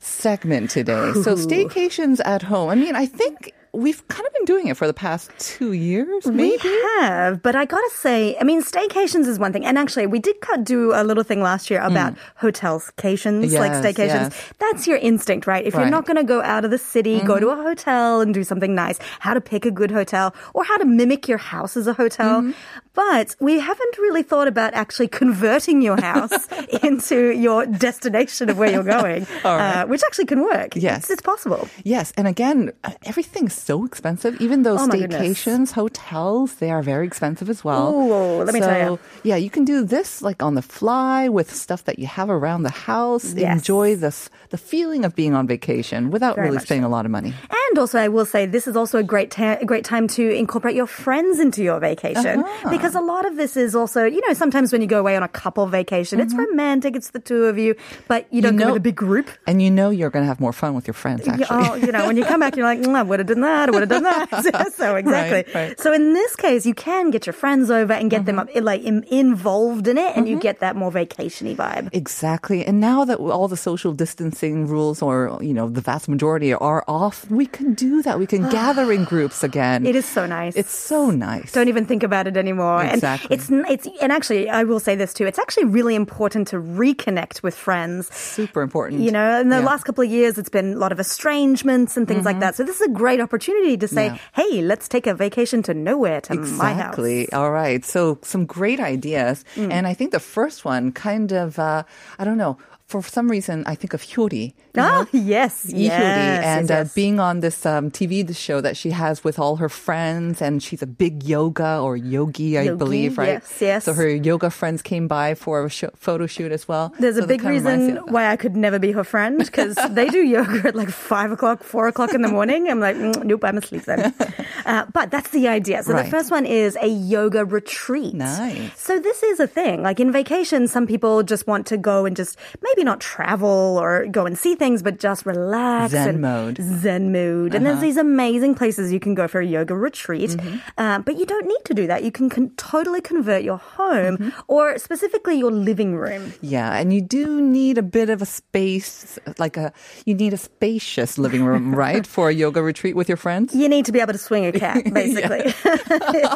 segment 0.00 0.70
today. 0.70 1.12
So 1.22 1.36
staycations 1.36 2.20
at 2.24 2.42
home. 2.42 2.70
I 2.70 2.74
mean, 2.74 2.96
I 2.96 3.06
think 3.06 3.52
we've 3.72 4.06
kind 4.08 4.26
of 4.26 4.32
been 4.34 4.44
doing 4.44 4.66
it 4.68 4.76
for 4.76 4.86
the 4.86 4.92
past 4.92 5.30
two 5.38 5.72
years, 5.72 6.26
maybe. 6.26 6.58
We 6.62 6.82
have, 7.00 7.42
but 7.42 7.54
I 7.56 7.64
gotta 7.64 7.90
say, 7.94 8.36
I 8.40 8.44
mean, 8.44 8.62
staycations 8.62 9.26
is 9.26 9.38
one 9.38 9.52
thing, 9.52 9.64
and 9.64 9.78
actually, 9.78 10.06
we 10.06 10.18
did 10.18 10.36
do 10.62 10.92
a 10.92 11.02
little 11.02 11.22
thing 11.24 11.40
last 11.40 11.70
year 11.70 11.80
about 11.80 12.14
hotelscations, 12.40 13.52
like 13.58 13.72
Yes, 13.72 13.84
staycations. 13.84 14.30
yes. 14.30 14.52
That's 14.58 14.86
your 14.86 14.98
instinct, 14.98 15.46
right? 15.46 15.64
If 15.64 15.74
you're 15.74 15.88
not 15.90 16.06
gonna 16.06 16.24
go 16.24 16.42
out 16.42 16.64
of 16.64 16.70
the 16.70 16.78
city, 16.78 17.20
go 17.20 17.38
to 17.38 17.48
a 17.48 17.56
hotel 17.56 18.20
and 18.20 18.34
do 18.34 18.44
something 18.44 18.74
nice. 18.74 18.98
How 19.20 19.34
to 19.34 19.40
pick 19.40 19.64
a 19.64 19.70
good 19.70 19.90
hotel, 19.90 20.34
or 20.54 20.64
how 20.64 20.76
to 20.78 20.84
mimic 20.84 21.28
your 21.28 21.38
house 21.38 21.76
as 21.76 21.86
a 21.86 21.92
hotel. 21.94 22.52
But 22.94 23.36
we 23.40 23.58
haven't 23.58 23.96
really 23.98 24.22
thought 24.22 24.48
about 24.48 24.74
actually 24.74 25.08
converting 25.08 25.80
your 25.80 25.98
house 25.98 26.46
into 26.82 27.30
your 27.30 27.64
destination 27.64 28.50
of 28.50 28.58
where 28.58 28.70
you're 28.70 28.82
going, 28.82 29.26
All 29.44 29.56
right. 29.56 29.76
uh, 29.82 29.86
which 29.86 30.02
actually 30.04 30.26
can 30.26 30.42
work. 30.42 30.76
Yes. 30.76 31.04
it's, 31.04 31.10
it's 31.12 31.22
possible. 31.22 31.68
Yes, 31.84 32.12
and 32.18 32.28
again, 32.28 32.70
uh, 32.84 32.90
everything's 33.04 33.54
so 33.62 33.84
expensive. 33.84 34.40
Even 34.40 34.62
though 34.64 34.74
Oh 34.74 34.88
staycations, 34.88 35.72
hotels, 35.72 36.56
they 36.56 36.70
are 36.70 36.82
very 36.82 37.06
expensive 37.06 37.48
as 37.48 37.64
well. 37.64 37.94
Ooh, 37.94 38.42
let 38.42 38.52
me 38.52 38.60
so, 38.60 38.66
tell 38.66 38.92
you. 38.92 38.98
Yeah, 39.22 39.36
you 39.36 39.50
can 39.50 39.64
do 39.64 39.84
this 39.84 40.22
like 40.22 40.42
on 40.42 40.54
the 40.54 40.62
fly 40.62 41.28
with 41.28 41.54
stuff 41.54 41.84
that 41.84 41.98
you 41.98 42.06
have 42.06 42.28
around 42.30 42.64
the 42.64 42.70
house. 42.70 43.34
Yes. 43.34 43.58
Enjoy 43.58 43.96
this 43.96 44.28
the 44.50 44.58
feeling 44.58 45.04
of 45.04 45.14
being 45.14 45.34
on 45.34 45.46
vacation 45.46 46.10
without 46.10 46.36
Very 46.36 46.48
really 46.48 46.60
spending 46.60 46.84
a 46.84 46.88
lot 46.88 47.04
of 47.04 47.10
money. 47.10 47.32
And 47.50 47.61
also, 47.78 47.98
I 47.98 48.08
will 48.08 48.24
say 48.26 48.46
this 48.46 48.66
is 48.66 48.76
also 48.76 48.98
a 48.98 49.02
great 49.02 49.30
ta- 49.30 49.58
great 49.64 49.84
time 49.84 50.06
to 50.08 50.30
incorporate 50.30 50.74
your 50.74 50.86
friends 50.86 51.38
into 51.40 51.62
your 51.62 51.78
vacation 51.80 52.40
Uh-huh. 52.40 52.70
because 52.70 52.94
a 52.94 53.00
lot 53.00 53.24
of 53.26 53.36
this 53.36 53.56
is 53.56 53.74
also, 53.74 54.04
you 54.04 54.20
know, 54.26 54.34
sometimes 54.34 54.72
when 54.72 54.80
you 54.80 54.86
go 54.86 54.98
away 55.00 55.16
on 55.16 55.22
a 55.22 55.28
couple 55.28 55.66
vacation, 55.66 56.20
it's 56.20 56.34
romantic, 56.34 56.96
it's 56.96 57.10
the 57.10 57.18
two 57.20 57.44
of 57.44 57.58
you, 57.58 57.74
but 58.08 58.26
you 58.30 58.40
don't 58.42 58.56
go 58.56 58.64
know- 58.66 58.72
with 58.74 58.80
a 58.82 58.88
big 58.90 58.96
group. 58.96 59.28
And 59.46 59.60
you 59.62 59.70
know 59.70 59.90
you're 59.90 60.10
going 60.10 60.22
to 60.24 60.28
have 60.28 60.40
more 60.40 60.52
fun 60.52 60.74
with 60.74 60.86
your 60.86 60.94
friends, 60.94 61.26
actually. 61.28 61.46
Oh, 61.50 61.74
you 61.74 61.92
know, 61.92 62.06
when 62.06 62.16
you 62.16 62.24
come 62.24 62.40
back, 62.40 62.56
you're 62.56 62.66
like, 62.66 62.80
mm, 62.80 62.94
I 62.94 63.02
would 63.02 63.18
have 63.20 63.28
done 63.28 63.40
that, 63.42 63.68
I 63.68 63.70
would 63.72 63.82
have 63.82 63.94
done 63.96 64.04
that. 64.04 64.28
so 64.76 64.96
exactly. 64.96 65.44
Right, 65.52 65.54
right. 65.54 65.80
So 65.80 65.92
in 65.92 66.12
this 66.14 66.36
case, 66.36 66.66
you 66.66 66.74
can 66.74 67.10
get 67.10 67.26
your 67.26 67.32
friends 67.34 67.70
over 67.70 67.92
and 67.92 68.10
get 68.10 68.24
them 68.26 68.38
up, 68.38 68.48
like 68.54 68.82
in, 68.82 69.04
involved 69.10 69.86
in 69.88 69.98
it, 69.98 70.16
and 70.16 70.28
you 70.28 70.38
get 70.38 70.60
that 70.60 70.76
more 70.76 70.90
vacationy 70.90 71.54
vibe. 71.56 71.88
Exactly. 71.92 72.64
And 72.66 72.80
now 72.80 73.04
that 73.04 73.18
all 73.18 73.48
the 73.48 73.56
social 73.56 73.92
distancing 73.92 74.66
rules 74.66 75.02
or, 75.02 75.38
you 75.40 75.54
know, 75.54 75.68
the 75.68 75.80
vast 75.80 76.08
majority 76.08 76.52
are 76.52 76.84
off, 76.88 77.28
we 77.30 77.46
can 77.46 77.61
do 77.62 78.02
that. 78.02 78.18
We 78.18 78.26
can 78.26 78.48
gather 78.50 78.90
in 78.92 79.04
groups 79.04 79.42
again. 79.50 79.86
It 79.86 79.96
is 79.96 80.04
so 80.06 80.26
nice. 80.26 80.54
It's 80.56 80.72
so 80.74 81.10
nice. 81.10 81.52
Don't 81.52 81.68
even 81.68 81.86
think 81.86 82.02
about 82.02 82.26
it 82.26 82.36
anymore. 82.36 82.82
Exactly. 82.84 83.36
And 83.36 83.64
it's 83.68 83.86
it's 83.86 84.02
and 84.02 84.12
actually 84.12 84.50
I 84.50 84.64
will 84.64 84.80
say 84.80 84.94
this 84.96 85.12
too. 85.14 85.26
It's 85.26 85.38
actually 85.38 85.64
really 85.66 85.94
important 85.94 86.48
to 86.48 86.56
reconnect 86.56 87.42
with 87.42 87.54
friends. 87.54 88.12
Super 88.14 88.62
important. 88.62 89.00
You 89.02 89.10
know, 89.12 89.40
in 89.40 89.48
the 89.48 89.56
Yeah. 89.56 89.60
Mm-hmm. 89.60 89.66
last 89.66 89.84
couple 89.84 90.04
of 90.04 90.10
years, 90.10 90.38
it's 90.38 90.48
been 90.48 90.74
a 90.74 90.76
lot 90.76 90.92
of 90.92 90.98
estrangements 91.00 91.96
and 91.96 92.06
things 92.08 92.24
like 92.24 92.40
that. 92.40 92.54
So 92.56 92.64
this 92.64 92.76
is 92.80 92.82
a 92.82 92.90
great 92.90 93.20
opportunity 93.20 93.76
to 93.76 93.88
say, 93.88 94.06
Yeah. 94.06 94.18
"Hey, 94.32 94.62
let's 94.62 94.88
take 94.88 95.06
a 95.06 95.14
vacation 95.14 95.62
to 95.64 95.74
nowhere 95.74 96.20
to 96.22 96.34
my 96.34 96.72
house." 96.74 96.98
Exactly. 96.98 97.32
All 97.32 97.50
right. 97.52 97.84
So 97.84 98.18
some 98.22 98.44
great 98.46 98.80
ideas. 98.80 99.44
Mm. 99.56 99.72
And 99.72 99.86
I 99.86 99.94
think 99.94 100.10
the 100.12 100.20
first 100.20 100.64
one 100.64 100.92
kind 100.92 101.32
of, 101.32 101.58
uh, 101.58 101.82
I 102.18 102.24
don't 102.24 102.38
know, 102.38 102.58
for 102.92 103.02
some 103.16 103.30
reason, 103.30 103.64
I 103.66 103.74
think 103.74 103.92
of 103.94 104.02
Hyori. 104.02 104.52
Ah, 104.76 104.80
know? 104.80 105.06
yes, 105.12 105.64
Lee 105.72 105.88
yes, 105.88 105.92
Hyori, 105.96 106.44
and 106.44 106.68
yes, 106.68 106.90
Uh, 106.90 106.94
being 106.94 107.16
on 107.20 107.40
this 107.40 107.64
um, 107.66 107.90
TV 107.90 108.24
show 108.36 108.60
that 108.60 108.76
she 108.76 108.90
has 108.90 109.24
with 109.24 109.38
all 109.38 109.56
her 109.56 109.68
friends, 109.68 110.40
and 110.40 110.62
she's 110.62 110.82
a 110.82 110.86
big 110.86 111.22
yoga 111.24 111.78
or 111.80 111.96
yogi, 111.96 112.56
I 112.58 112.62
Yogi, 112.62 112.78
believe, 112.78 113.18
right? 113.18 113.40
yes, 113.42 113.60
yes. 113.60 113.80
So 113.84 113.92
her 113.92 114.08
yoga 114.08 114.50
friends 114.50 114.80
came 114.82 115.08
by 115.08 115.34
for 115.34 115.64
a 115.64 115.70
sh- 115.70 115.92
photo 115.96 116.26
shoot 116.26 116.52
as 116.52 116.68
well. 116.68 116.92
There's 117.00 117.16
So 117.16 117.24
a 117.24 117.26
big 117.26 117.40
kinda 117.40 117.56
reminds 117.58 117.82
me 117.88 117.92
reason 118.00 118.12
why 118.14 118.28
I 118.32 118.36
could 118.36 118.56
never 118.56 118.78
be 118.78 118.92
her 118.92 119.04
friend 119.04 119.38
because 119.38 119.74
they 119.98 120.08
do 120.08 120.22
yoga 120.24 120.68
at 120.68 120.74
like 120.76 120.90
five 120.90 121.30
o'clock, 121.32 121.62
four 121.64 121.88
o'clock 121.88 122.14
in 122.14 122.22
the 122.22 122.28
morning. 122.38 122.68
I'm 122.70 122.80
like, 122.80 122.96
mm, 122.96 123.24
nope, 123.24 123.44
I'm 123.44 123.58
asleep 123.58 123.84
then. 123.84 124.12
Uh, 124.64 124.86
but 124.94 125.10
that's 125.10 125.30
the 125.34 125.48
idea. 125.48 125.82
So 125.82 125.90
Right. 125.92 126.04
the 126.04 126.10
first 126.10 126.30
one 126.30 126.46
is 126.46 126.78
a 126.80 126.86
yoga 126.86 127.44
retreat. 127.44 128.14
Nice. 128.14 128.70
So 128.78 129.00
this 129.00 129.18
is 129.24 129.40
a 129.40 129.46
thing. 129.50 129.82
Like 129.82 129.98
in 129.98 130.12
vacation, 130.14 130.68
some 130.68 130.86
people 130.86 131.24
just 131.26 131.48
want 131.50 131.66
to 131.66 131.76
go 131.76 132.06
and 132.06 132.14
just 132.14 132.38
maybe 132.62 132.81
not 132.84 133.00
travel 133.00 133.78
or 133.80 134.06
go 134.06 134.26
and 134.26 134.38
see 134.38 134.54
things, 134.54 134.82
but 134.82 134.98
just 134.98 135.24
relax. 135.26 135.92
Zen 135.92 136.20
mode. 136.20 136.60
Uh-huh. 136.60 136.76
Zen 136.80 137.12
mood. 137.12 137.54
And 137.54 137.64
there's 137.66 137.80
these 137.80 137.96
amazing 137.96 138.54
places 138.54 138.92
you 138.92 139.00
can 139.00 139.14
go 139.14 139.28
for 139.28 139.40
a 139.40 139.46
yoga 139.46 139.74
retreat. 139.74 140.30
Mm-hmm. 140.30 140.56
Uh, 140.78 140.98
but 141.00 141.16
you 141.16 141.26
don't 141.26 141.46
need 141.46 141.64
to 141.64 141.74
do 141.74 141.86
that. 141.86 142.02
You 142.04 142.12
can 142.12 142.28
con- 142.30 142.50
totally 142.56 143.00
convert 143.00 143.42
your 143.42 143.58
home 143.58 143.92
Mm-hmm. 143.92 144.30
or 144.48 144.78
specifically 144.78 145.38
your 145.38 145.50
living 145.52 145.94
room. 145.96 146.32
Yeah, 146.40 146.74
and 146.76 146.92
you 146.92 147.00
do 147.00 147.40
need 147.40 147.78
a 147.78 147.82
bit 147.82 148.08
of 148.10 148.22
a 148.22 148.26
space, 148.26 149.18
like 149.38 149.56
a 149.56 149.72
you 150.06 150.14
need 150.14 150.32
a 150.32 150.36
spacious 150.36 151.18
living 151.18 151.44
room, 151.44 151.74
right, 151.84 152.06
for 152.06 152.28
a 152.30 152.32
yoga 152.34 152.62
retreat 152.62 152.96
with 152.96 153.08
your 153.08 153.16
friends. 153.18 153.54
You 153.54 153.68
need 153.68 153.84
to 153.86 153.92
be 153.92 154.00
able 154.00 154.12
to 154.12 154.18
swing 154.18 154.46
a 154.46 154.52
cat, 154.52 154.84
basically. 154.92 155.52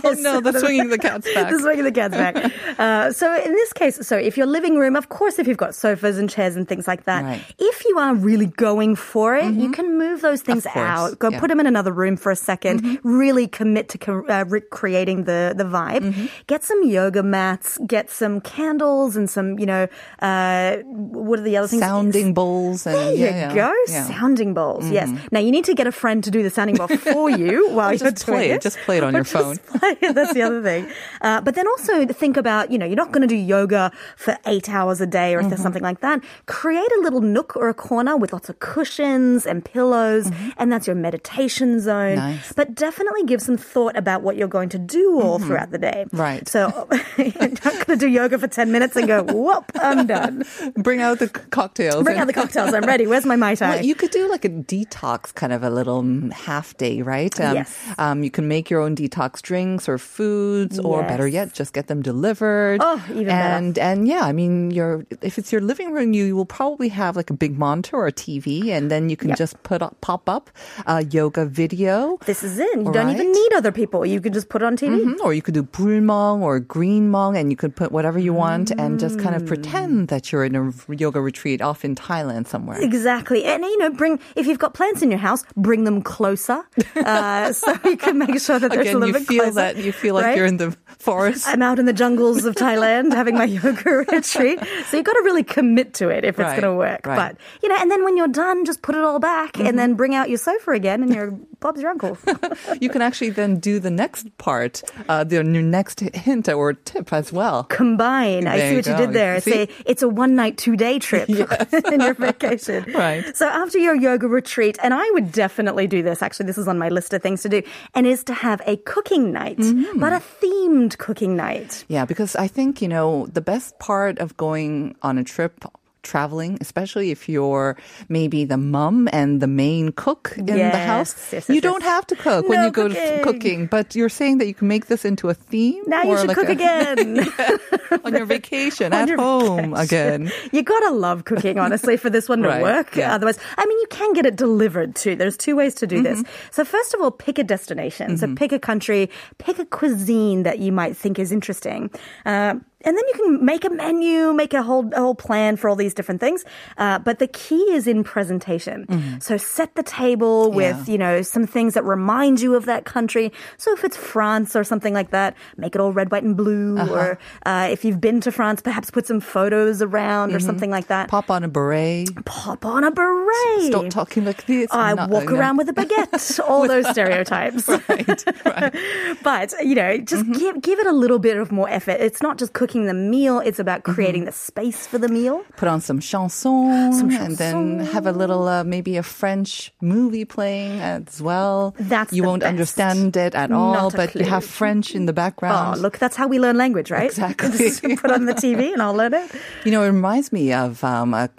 Oh 0.04 0.14
no, 0.18 0.40
the 0.40 0.58
swinging 0.60 0.90
the 0.90 0.98
cat's 0.98 1.32
back. 1.34 1.50
the 1.50 1.58
swinging 1.58 1.84
the 1.84 1.92
cat's 1.92 2.14
back. 2.14 2.52
Uh, 2.78 3.10
so 3.12 3.34
in 3.42 3.52
this 3.52 3.72
case, 3.72 4.06
so 4.06 4.16
if 4.16 4.36
your 4.36 4.46
living 4.46 4.76
room, 4.76 4.96
of 4.96 5.08
course, 5.08 5.38
if 5.38 5.48
you've 5.48 5.56
got 5.56 5.74
sofas 5.74 6.18
and 6.18 6.25
chairs 6.28 6.56
and 6.56 6.68
things 6.68 6.86
like 6.86 7.04
that. 7.04 7.24
Right. 7.24 7.42
If 7.58 7.84
you 7.84 7.98
are 7.98 8.14
really 8.14 8.46
going 8.46 8.96
for 8.96 9.36
it, 9.36 9.52
you 9.54 9.70
can 9.70 9.98
move 9.98 10.20
those 10.20 10.42
things 10.42 10.66
out. 10.74 11.18
Go 11.18 11.30
yeah. 11.30 11.40
put 11.40 11.48
them 11.48 11.60
in 11.60 11.66
another 11.66 11.92
room 11.92 12.16
for 12.16 12.30
a 12.32 12.34
2nd 12.36 12.98
Really 13.02 13.46
commit 13.48 13.88
to 13.90 13.98
co- 13.98 14.26
uh, 14.28 14.44
recreating 14.48 15.24
the 15.24 15.54
the 15.56 15.64
vibe. 15.64 16.30
Get 16.46 16.64
some 16.64 16.82
yoga 16.84 17.22
mats. 17.22 17.78
Get 17.86 18.10
some 18.10 18.40
candles 18.40 19.16
and 19.16 19.28
some 19.30 19.58
you 19.58 19.66
know 19.66 19.88
uh, 20.20 20.76
what 20.86 21.38
are 21.38 21.42
the 21.42 21.56
other 21.56 21.68
things? 21.68 21.82
Sounding 21.82 22.34
bowls 22.34 22.86
and 22.86 22.94
There 22.96 23.12
you 23.14 23.24
yeah, 23.24 23.54
go, 23.54 23.72
yeah. 23.88 24.04
sounding 24.04 24.54
bowls. 24.54 24.88
Yes. 24.90 25.08
Now 25.30 25.40
you 25.40 25.50
need 25.50 25.64
to 25.66 25.74
get 25.74 25.86
a 25.86 25.92
friend 25.92 26.22
to 26.24 26.30
do 26.30 26.42
the 26.42 26.50
sounding 26.50 26.76
bowl 26.76 26.88
for 26.88 27.30
you 27.30 27.70
while 27.76 27.90
you're 27.92 28.10
just 28.10 28.26
doing 28.26 28.38
play 28.38 28.50
it. 28.50 28.60
Just 28.62 28.78
play 28.86 28.96
it 28.98 29.02
on 29.04 29.14
Or 29.14 29.18
your 29.18 29.24
phone. 29.24 29.58
That's 30.00 30.32
the 30.34 30.42
other 30.42 30.62
thing. 30.62 30.88
Uh, 31.20 31.40
but 31.40 31.54
then 31.54 31.66
also 31.66 32.06
think 32.06 32.36
about 32.36 32.70
you 32.70 32.78
know 32.78 32.86
you're 32.86 32.96
not 32.96 33.10
going 33.12 33.22
to 33.22 33.26
do 33.26 33.36
yoga 33.36 33.90
for 34.16 34.36
eight 34.46 34.68
hours 34.68 35.00
a 35.00 35.06
day 35.06 35.34
or 35.34 35.40
if 35.40 35.46
Mm-hmm. 35.46 35.62
something 35.62 35.82
like 35.82 36.00
that. 36.00 36.15
Create 36.46 36.90
a 36.98 37.00
little 37.02 37.20
nook 37.20 37.56
or 37.56 37.68
a 37.68 37.74
corner 37.74 38.16
with 38.16 38.32
lots 38.32 38.48
of 38.48 38.58
cushions 38.60 39.46
and 39.46 39.64
pillows, 39.64 40.30
and 40.56 40.72
that's 40.72 40.86
your 40.86 40.96
meditation 40.96 41.80
zone. 41.80 42.16
Mm-hmm. 42.16 42.30
Nice. 42.36 42.52
But 42.52 42.74
definitely 42.74 43.24
give 43.24 43.40
some 43.42 43.56
thought 43.56 43.96
about 43.96 44.22
what 44.22 44.36
you're 44.36 44.48
going 44.48 44.68
to 44.70 44.78
do 44.78 45.20
all 45.20 45.38
throughout 45.38 45.70
the 45.70 45.78
day. 45.78 46.04
Mm-hmm. 46.06 46.16
Right. 46.16 46.48
So 46.48 46.88
you're 47.18 47.48
not 47.48 47.62
going 47.62 47.86
to 47.86 47.96
do 47.96 48.08
yoga 48.08 48.38
for 48.38 48.48
ten 48.48 48.72
minutes 48.72 48.96
and 48.96 49.06
go 49.06 49.22
whoop, 49.22 49.70
I'm 49.76 50.06
done. 50.06 50.44
Bring 50.76 51.00
out 51.00 51.18
the 51.18 51.28
cocktails. 51.28 52.04
Bring 52.04 52.18
out 52.18 52.26
the 52.26 52.32
cocktails. 52.32 52.72
I'm 52.74 52.84
ready. 52.84 53.06
Where's 53.06 53.26
my 53.26 53.36
mai 53.36 53.54
tai? 53.54 53.76
Well, 53.76 53.84
you 53.84 53.94
could 53.94 54.10
do 54.10 54.28
like 54.28 54.44
a 54.44 54.48
detox 54.50 55.34
kind 55.34 55.52
of 55.52 55.62
a 55.62 55.70
little 55.70 56.02
mm, 56.02 56.32
half 56.32 56.76
day, 56.76 57.02
right? 57.02 57.38
Um, 57.40 57.56
Yes. 57.56 57.78
Um, 57.96 58.22
you 58.22 58.30
can 58.30 58.48
make 58.48 58.68
your 58.68 58.80
own 58.82 58.94
detox 58.94 59.40
drinks 59.40 59.88
or 59.88 59.96
foods, 59.98 60.78
or 60.78 61.02
better 61.04 61.26
yet, 61.26 61.54
just 61.54 61.72
get 61.72 61.86
them 61.86 62.02
delivered. 62.02 62.80
Oh, 62.82 63.02
even 63.10 63.26
better. 63.26 63.56
and 63.56 63.78
and 63.78 64.08
yeah, 64.08 64.22
I 64.22 64.32
mean, 64.32 64.70
your 64.70 65.06
if 65.22 65.38
it's 65.38 65.52
your 65.52 65.60
living 65.62 65.92
room, 65.92 66.05
you 66.14 66.36
will 66.36 66.46
probably 66.46 66.88
have 66.88 67.16
like 67.16 67.30
a 67.30 67.34
big 67.34 67.58
monitor 67.58 67.96
or 67.96 68.06
a 68.06 68.12
TV, 68.12 68.68
and 68.70 68.90
then 68.90 69.08
you 69.08 69.16
can 69.16 69.28
Yep. 69.30 69.38
just 69.38 69.62
put 69.62 69.82
up, 69.82 70.00
pop 70.00 70.28
up 70.28 70.50
a 70.86 71.04
yoga 71.04 71.46
video. 71.46 72.18
This 72.26 72.42
is 72.42 72.58
it. 72.58 72.68
You 72.78 72.86
All 72.86 72.92
don't 72.92 73.10
even 73.10 73.30
need 73.32 73.52
other 73.54 73.72
people. 73.72 74.04
You 74.06 74.20
can 74.20 74.32
just 74.32 74.48
put 74.48 74.62
it 74.62 74.66
on 74.66 74.76
TV. 74.76 75.02
Mhm, 75.04 75.20
Or 75.20 75.32
you 75.34 75.42
could 75.42 75.54
do 75.54 75.62
bulmong 75.62 76.40
or 76.42 76.60
green 76.60 77.10
mong, 77.10 77.36
and 77.36 77.50
you 77.50 77.56
could 77.56 77.74
put 77.76 77.92
whatever 77.92 78.18
you 78.18 78.32
want, 78.32 78.70
and 78.70 78.98
just 79.00 79.18
kind 79.18 79.34
of 79.34 79.42
Mm. 79.42 79.46
pretend 79.46 80.08
that 80.08 80.30
you're 80.32 80.44
in 80.44 80.54
a 80.56 80.72
yoga 80.94 81.20
retreat 81.20 81.60
off 81.62 81.84
in 81.84 81.94
Thailand 81.94 82.46
somewhere. 82.46 82.78
Exactly. 82.80 83.44
And, 83.44 83.62
you 83.64 83.78
know, 83.78 83.90
bring, 83.90 84.18
if 84.36 84.46
you've 84.46 84.58
got 84.58 84.74
plants 84.74 85.02
in 85.02 85.10
your 85.10 85.20
house, 85.20 85.44
bring 85.56 85.84
them 85.84 86.02
closer. 86.02 86.60
Uh, 86.96 87.52
so 87.60 87.72
you 87.84 87.96
can 87.96 88.18
make 88.18 88.40
sure 88.40 88.58
that 88.58 88.70
there's 88.70 88.86
a 88.86 88.90
Again, 88.90 89.00
little 89.00 89.08
you 89.08 89.12
bit 89.14 89.26
feel 89.28 89.42
closer, 89.44 89.54
that 89.54 89.76
you 89.76 89.92
feel 89.92 90.14
like 90.14 90.24
right? 90.26 90.36
you're 90.36 90.46
in 90.46 90.56
the 90.58 90.76
forest. 90.98 91.46
I'm 91.48 91.62
out 91.62 91.78
in 91.78 91.86
the 91.86 91.92
jungles 91.92 92.44
of 92.44 92.54
Thailand 92.54 93.12
having 93.12 93.34
my 93.36 93.44
yoga 93.60 94.04
retreat. 94.12 94.58
So 94.90 94.96
you've 94.96 95.06
got 95.06 95.12
to 95.14 95.22
really 95.24 95.42
commit 95.44 95.94
to 95.96 96.08
it 96.08 96.24
if 96.24 96.38
it's 96.38 96.50
going 96.50 96.62
to 96.62 96.74
work. 96.74 97.06
right. 97.06 97.16
But, 97.34 97.40
you 97.62 97.68
know, 97.68 97.76
and 97.78 97.90
then 97.90 98.04
when 98.04 98.16
you're 98.16 98.28
done, 98.28 98.64
just 98.64 98.82
put 98.82 98.94
it 98.94 99.02
all 99.04 99.18
back 99.18 99.58
and 99.58 99.78
then 99.78 99.94
bring 99.94 100.14
out 100.14 100.28
your 100.28 100.38
sofa 100.38 100.70
again 100.72 101.02
and 101.02 101.14
your 101.14 101.30
Bob's 101.58 101.80
your 101.80 101.90
uncle. 101.90 102.18
you 102.80 102.90
can 102.90 103.00
actually 103.00 103.30
then 103.30 103.58
do 103.58 103.80
the 103.80 103.90
next 103.90 104.36
part, 104.36 104.82
uh, 105.08 105.24
the 105.24 105.36
your 105.36 105.44
next 105.62 106.00
hint 106.00 106.48
or 106.50 106.74
tip 106.74 107.12
as 107.14 107.32
well. 107.32 107.64
Combine. 107.64 108.46
I 108.46 108.58
see 108.58 108.70
you 108.70 108.76
what 108.76 108.86
you 108.86 108.96
did 108.96 109.12
there. 109.14 109.40
See? 109.40 109.50
Say 109.50 109.68
it's 109.86 110.02
a 110.02 110.08
one 110.08 110.34
night, 110.36 110.58
two 110.58 110.76
day 110.76 110.98
trip 110.98 111.28
in 111.92 112.00
your 112.00 112.12
vacation. 112.14 112.84
Right. 112.92 113.34
So 113.34 113.48
after 113.48 113.78
your 113.78 113.94
yoga 113.96 114.28
retreat, 114.28 114.78
and 114.82 114.92
I 114.92 115.08
would 115.12 115.32
definitely 115.32 115.86
do 115.86 116.02
this. 116.02 116.20
Actually, 116.22 116.46
this 116.46 116.58
is 116.58 116.68
on 116.68 116.78
my 116.78 116.90
list 116.90 117.14
of 117.14 117.22
things 117.22 117.40
to 117.42 117.48
do, 117.48 117.62
and 117.94 118.06
is 118.06 118.22
to 118.24 118.34
have 118.34 118.60
a 118.66 118.76
cooking 118.76 119.32
night, 119.32 119.56
Mm-hmm. 119.56 119.98
but 119.98 120.12
a 120.12 120.16
themed 120.42 120.98
cooking 120.98 121.36
night. 121.36 121.84
Yeah, 121.88 122.04
because 122.04 122.36
I 122.36 122.48
think, 122.48 122.82
you 122.82 122.88
know, 122.88 123.26
the 123.32 123.40
best 123.40 123.78
part 123.78 124.18
of 124.18 124.36
going 124.36 124.94
on 125.02 125.16
a 125.16 125.24
trip 125.24 125.64
traveling, 126.06 126.56
especially 126.60 127.10
if 127.10 127.28
you're 127.28 127.76
maybe 128.08 128.44
the 128.44 128.56
mum 128.56 129.08
and 129.12 129.40
the 129.42 129.46
main 129.64 129.90
cook 129.92 130.34
in 130.38 130.46
the 130.46 130.70
house, 130.92 131.12
yes, 131.32 131.48
you 131.48 131.56
yes, 131.56 131.62
don't 131.68 131.82
have 131.82 132.06
to 132.06 132.16
cook 132.16 132.48
when 132.48 132.58
No 132.60 132.66
you 132.66 132.72
go 132.72 132.86
to 132.88 133.20
cooking. 133.24 133.66
But 133.66 133.94
you're 133.98 134.08
saying 134.20 134.38
that 134.38 134.46
you 134.46 134.54
can 134.54 134.68
make 134.68 134.86
this 134.86 135.04
into 135.04 135.28
a 135.28 135.34
theme? 135.34 135.82
Now 135.86 136.02
you 136.04 136.16
should 136.18 136.28
like 136.28 136.36
cook 136.38 136.48
a- 136.48 136.52
again. 136.52 137.26
on 138.04 138.14
your 138.14 138.26
vacation 138.26 138.92
On 138.94 139.00
at 139.02 139.08
your 139.08 139.18
home 139.18 139.74
vacation. 139.74 140.22
again. 140.22 140.32
You 140.52 140.62
gotta 140.62 140.90
love 140.94 141.24
cooking, 141.24 141.58
honestly, 141.58 141.96
for 141.96 142.10
this 142.10 142.28
one 142.28 142.42
to 142.42 142.48
Right, 142.48 142.62
work. 142.62 142.94
yeah. 142.96 143.14
Otherwise, 143.14 143.38
I 143.58 143.66
mean, 143.66 143.78
you 143.78 143.86
can 143.90 144.12
get 144.12 144.24
it 144.26 144.36
delivered 144.36 144.94
too. 144.94 145.16
There's 145.16 145.36
two 145.36 145.56
ways 145.56 145.74
to 145.76 145.86
do 145.86 146.02
this. 146.02 146.18
Mm-hmm. 146.22 146.50
So 146.52 146.64
first 146.64 146.94
of 146.94 147.00
all, 147.02 147.10
pick 147.10 147.38
a 147.38 147.44
destination. 147.44 148.16
So 148.16 148.32
pick 148.34 148.52
a 148.52 148.58
country, 148.58 149.10
pick 149.38 149.58
a 149.58 149.64
cuisine 149.66 150.44
that 150.44 150.58
you 150.60 150.70
might 150.72 150.96
think 150.96 151.18
is 151.18 151.32
interesting. 151.32 151.90
Uh, 152.24 152.54
and 152.86 152.96
then 152.96 153.04
you 153.08 153.14
can 153.14 153.44
make 153.44 153.64
a 153.66 153.70
menu, 153.70 154.32
make 154.32 154.54
a 154.54 154.62
whole 154.62 154.88
a 154.94 155.00
whole 155.00 155.14
plan 155.14 155.56
for 155.56 155.68
all 155.68 155.76
these 155.76 155.92
different 155.92 156.20
things. 156.20 156.44
Uh, 156.78 156.98
but 157.00 157.18
the 157.18 157.26
key 157.26 157.60
is 157.76 157.86
in 157.86 158.04
presentation. 158.04 158.86
So 159.20 159.36
set 159.36 159.74
the 159.74 159.82
table 159.82 160.50
with 160.52 160.76
Mm-hmm. 160.76 160.84
Yeah. 160.86 160.92
you 160.92 160.98
know 160.98 161.22
some 161.22 161.46
things 161.46 161.74
that 161.74 161.84
remind 161.84 162.40
you 162.40 162.54
of 162.54 162.64
that 162.66 162.84
country. 162.84 163.32
So 163.56 163.72
if 163.72 163.84
it's 163.84 163.96
France 163.96 164.54
or 164.56 164.64
something 164.64 164.94
like 164.94 165.10
that, 165.10 165.36
make 165.56 165.74
it 165.74 165.80
all 165.80 165.92
red, 165.92 166.10
white, 166.12 166.22
and 166.22 166.36
blue. 166.36 166.78
Uh-huh. 166.78 166.94
Or 166.94 167.18
uh, 167.44 167.68
if 167.70 167.84
you've 167.84 168.00
been 168.00 168.20
to 168.22 168.30
France, 168.32 168.60
perhaps 168.62 168.90
put 168.90 169.06
some 169.06 169.20
photos 169.20 169.82
around 169.82 170.34
or 170.34 170.40
something 170.40 170.70
like 170.70 170.86
that. 170.88 171.08
Pop 171.08 171.30
on 171.30 171.44
a 171.44 171.48
beret. 171.48 172.08
Pop 172.24 172.64
on 172.64 172.84
a 172.84 172.90
beret. 172.90 173.64
Stop 173.72 173.88
talking 173.90 174.24
like 174.24 174.46
this. 174.46 174.68
I 174.70 174.94
walk 174.94 175.30
around 175.30 175.56
with 175.56 175.68
a 175.68 175.72
baguette. 175.72 176.40
All 176.48 176.66
those 176.68 176.88
stereotypes. 176.90 177.66
right, 177.68 178.24
right. 178.44 178.74
But, 179.22 179.52
you 179.64 179.74
know, 179.74 179.98
just 179.98 180.24
Mm-hmm. 180.26 180.32
give, 180.42 180.62
give 180.62 180.78
it 180.78 180.86
a 180.86 180.92
little 180.92 181.18
bit 181.18 181.36
of 181.36 181.52
more 181.52 181.68
effort. 181.68 181.98
It's 182.00 182.22
not 182.22 182.38
just 182.38 182.52
cooking 182.52 182.75
the 182.84 182.92
meal, 182.94 183.40
it's 183.40 183.58
about 183.58 183.80
Mm-hmm. 183.82 183.94
creating 183.94 184.24
the 184.26 184.32
space 184.32 184.86
for 184.86 184.98
the 184.98 185.08
meal. 185.08 185.42
Put 185.56 185.68
on 185.68 185.80
some 185.80 186.00
chansons, 186.00 186.98
Some 186.98 187.10
and 187.10 187.36
then 187.38 187.80
have 187.80 188.06
a 188.06 188.12
little, 188.12 188.46
uh, 188.48 188.64
maybe 188.64 188.96
a 188.98 189.02
French 189.02 189.72
movie 189.80 190.24
playing 190.26 190.80
as 190.80 191.22
well. 191.22 191.74
That's 191.78 192.12
you 192.12 192.22
won't 192.24 192.40
best. 192.40 192.50
understand 192.50 193.16
it 193.16 193.34
at 193.34 193.50
all, 193.52 193.90
but 193.90 194.14
you 194.14 194.24
have 194.24 194.44
French 194.44 194.94
in 194.94 195.06
the 195.06 195.12
background. 195.14 195.78
Oh, 195.78 195.80
look, 195.80 195.96
that's 195.98 196.16
how 196.16 196.26
we 196.28 196.38
learn 196.38 196.56
language, 196.58 196.90
right? 196.90 197.08
Exactly. 197.08 197.50
Just 197.56 197.82
put 197.82 198.10
on 198.10 198.26
the 198.26 198.34
TV 198.34 198.72
and 198.72 198.82
I'll 198.82 198.94
learn 198.94 199.14
it. 199.14 199.30
You 199.64 199.70
know, 199.72 199.82
it 199.82 199.88
reminds 199.88 200.32
me 200.32 200.52
of 200.52 200.82
um, 200.84 201.14
a, 201.14 201.30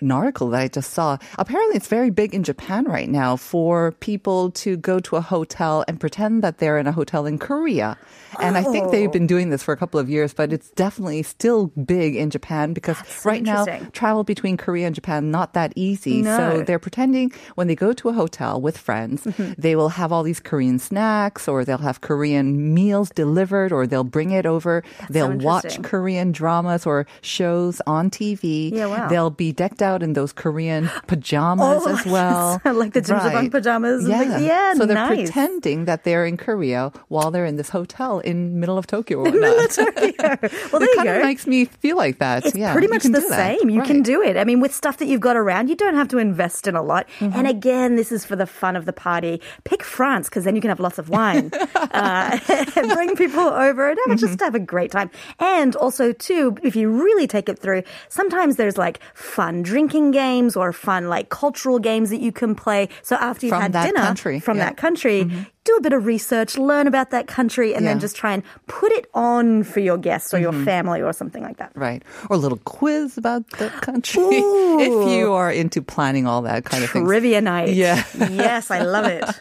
an 0.00 0.10
article 0.10 0.50
that 0.50 0.60
I 0.60 0.68
just 0.68 0.90
saw. 0.92 1.18
Apparently, 1.38 1.76
it's 1.76 1.88
very 1.88 2.10
big 2.10 2.34
in 2.34 2.42
Japan 2.42 2.84
right 2.84 3.08
now 3.08 3.36
for 3.36 3.92
people 4.00 4.50
to 4.52 4.76
go 4.76 5.00
to 5.00 5.16
a 5.16 5.20
hotel 5.20 5.84
and 5.88 5.98
pretend 6.00 6.42
that 6.42 6.58
they're 6.58 6.78
in 6.78 6.86
a 6.86 6.92
hotel 6.92 7.26
in 7.26 7.38
Korea. 7.38 7.96
And 8.40 8.56
I 8.58 8.62
think 8.62 8.90
they've 8.90 9.08
Oh. 9.08 9.12
been 9.12 9.26
doing 9.26 9.48
this 9.50 9.62
for 9.62 9.72
a 9.72 9.76
couple 9.76 9.98
of 9.98 10.10
years, 10.10 10.34
but 10.34 10.52
it's 10.52 10.68
definitely 10.70 11.22
still 11.22 11.68
big 11.68 12.16
in 12.16 12.28
Japan 12.30 12.74
because 12.74 12.98
so 13.08 13.30
right 13.30 13.42
now 13.42 13.64
travel 13.92 14.24
between 14.24 14.56
Korea 14.58 14.86
and 14.86 14.94
Japan 14.94 15.30
not 15.30 15.54
that 15.54 15.72
easy. 15.74 16.20
No. 16.22 16.36
So 16.36 16.62
they're 16.62 16.78
pretending 16.78 17.32
when 17.54 17.66
they 17.66 17.74
go 17.74 17.92
to 17.94 18.08
a 18.10 18.12
hotel 18.12 18.60
with 18.60 18.76
friends, 18.76 19.22
Mm-hmm. 19.24 19.52
they 19.56 19.74
will 19.74 19.88
have 19.90 20.12
all 20.12 20.22
these 20.22 20.40
Korean 20.40 20.78
snacks 20.78 21.48
or 21.48 21.64
they'll 21.64 21.78
have 21.78 22.00
Korean 22.02 22.74
meals 22.74 23.08
delivered 23.10 23.72
or 23.72 23.86
they'll 23.86 24.04
bring 24.04 24.32
it 24.32 24.44
over. 24.44 24.82
they'll 25.08 25.32
watch. 25.38 25.80
Korean 25.82 26.32
dramas 26.32 26.84
or 26.84 27.06
shows 27.22 27.80
on 27.86 28.10
TV. 28.10 28.70
Yeah, 28.72 28.86
wow. 28.86 29.08
They'll 29.08 29.30
be 29.30 29.52
decked 29.52 29.80
out 29.80 29.85
in 30.02 30.12
those 30.14 30.32
Korean 30.32 30.90
pajamas 31.06 31.82
Oh, 31.86 31.88
as 31.94 32.06
well. 32.16 32.60
like 32.64 32.92
the 32.92 33.00
jjimjilbang 33.02 33.50
pajamas 33.50 34.06
Yeah. 34.08 34.18
things. 34.18 34.42
Yeah, 34.42 34.74
so 34.74 34.86
they're 34.86 34.94
nice. 34.94 35.30
pretending 35.30 35.84
that 35.86 36.04
they're 36.04 36.24
in 36.26 36.36
Korea 36.36 36.92
while 37.08 37.30
they're 37.30 37.46
in 37.46 37.56
this 37.56 37.70
hotel 37.70 38.20
in 38.20 38.58
middle 38.60 38.78
of 38.78 38.86
Tokyo. 38.86 39.18
Or 39.20 39.24
whatnot. 39.30 39.76
Well, 39.78 40.80
there 40.80 40.82
it 40.82 40.90
you 40.90 40.96
kind 40.96 41.08
go. 41.08 41.16
of 41.16 41.22
makes 41.24 41.46
me 41.46 41.64
feel 41.66 41.96
like 41.96 42.18
that. 42.18 42.44
It's 42.46 42.56
yeah, 42.56 42.72
pretty 42.72 42.88
much 42.88 43.04
the 43.04 43.20
same. 43.20 43.70
You 43.70 43.82
can 43.82 44.02
do 44.02 44.22
it. 44.22 44.36
I 44.36 44.44
mean, 44.44 44.60
with 44.60 44.74
stuff 44.74 44.98
that 44.98 45.06
you've 45.06 45.20
got 45.20 45.36
around, 45.36 45.68
you 45.68 45.76
don't 45.76 45.94
have 45.94 46.08
to 46.08 46.18
invest 46.18 46.66
in 46.66 46.74
a 46.76 46.82
lot. 46.82 47.06
Mm-hmm. 47.20 47.36
And 47.38 47.46
again, 47.46 47.96
this 47.96 48.10
is 48.12 48.24
for 48.24 48.36
the 48.36 48.46
fun 48.46 48.76
of 48.76 48.84
the 48.84 48.92
party. 48.92 49.40
Pick 49.64 49.82
France 49.82 50.28
because 50.28 50.44
then 50.44 50.54
you 50.54 50.60
can 50.60 50.68
have 50.70 50.80
lots 50.80 50.98
of 50.98 51.08
wine. 51.08 51.50
uh, 51.74 52.38
and 52.76 52.90
bring 52.92 53.16
people 53.16 53.40
over 53.40 53.90
and 53.90 53.98
have, 54.06 54.16
Mm-hmm. 54.16 54.26
just 54.26 54.40
have 54.40 54.54
a 54.54 54.60
great 54.60 54.90
time. 54.92 55.10
And 55.38 55.74
also, 55.76 56.12
too, 56.12 56.56
if 56.62 56.74
you 56.76 56.88
really 56.90 57.26
take 57.26 57.48
it 57.48 57.58
through, 57.58 57.82
sometimes 58.08 58.56
there's 58.56 58.78
like 58.78 59.00
fun 59.14 59.62
drinking 59.76 60.10
games 60.10 60.56
or 60.56 60.72
fun 60.72 61.10
like 61.10 61.28
cultural 61.28 61.78
games 61.78 62.08
that 62.08 62.20
you 62.20 62.32
can 62.32 62.54
play. 62.54 62.88
So 63.02 63.14
after 63.16 63.44
you've 63.44 63.52
From 63.52 63.60
had 63.60 63.72
that 63.74 63.84
dinner 63.92 64.00
country, 64.00 64.40
from 64.40 64.56
yeah. 64.56 64.64
that 64.72 64.78
country, 64.78 65.24
do 65.64 65.76
a 65.76 65.80
bit 65.82 65.92
of 65.92 66.06
research, 66.06 66.56
learn 66.56 66.86
about 66.86 67.10
that 67.10 67.26
country, 67.26 67.74
and 67.74 67.86
then 67.86 68.00
just 68.00 68.16
try 68.16 68.32
and 68.32 68.42
put 68.68 68.90
it 68.92 69.04
on 69.12 69.64
for 69.64 69.80
your 69.80 69.98
guests 69.98 70.32
or 70.32 70.38
your 70.38 70.52
Mm-hmm. 70.56 70.64
family 70.64 71.02
or 71.02 71.12
something 71.12 71.42
like 71.42 71.58
that. 71.58 71.72
Right. 71.74 72.02
Or 72.30 72.36
a 72.36 72.38
little 72.38 72.56
quiz 72.64 73.18
about 73.18 73.44
the 73.58 73.68
country. 73.84 74.22
Ooh. 74.40 74.80
if 74.80 75.10
you 75.12 75.34
are 75.34 75.52
into 75.52 75.82
planning 75.82 76.26
all 76.26 76.40
that 76.48 76.64
kind 76.64 76.82
of 76.82 76.88
thing. 76.90 77.04
Trivia 77.04 77.42
night. 77.42 77.74
Yeah. 77.74 78.02
yes, 78.16 78.70
I 78.70 78.80
love 78.80 79.04
it. 79.06 79.24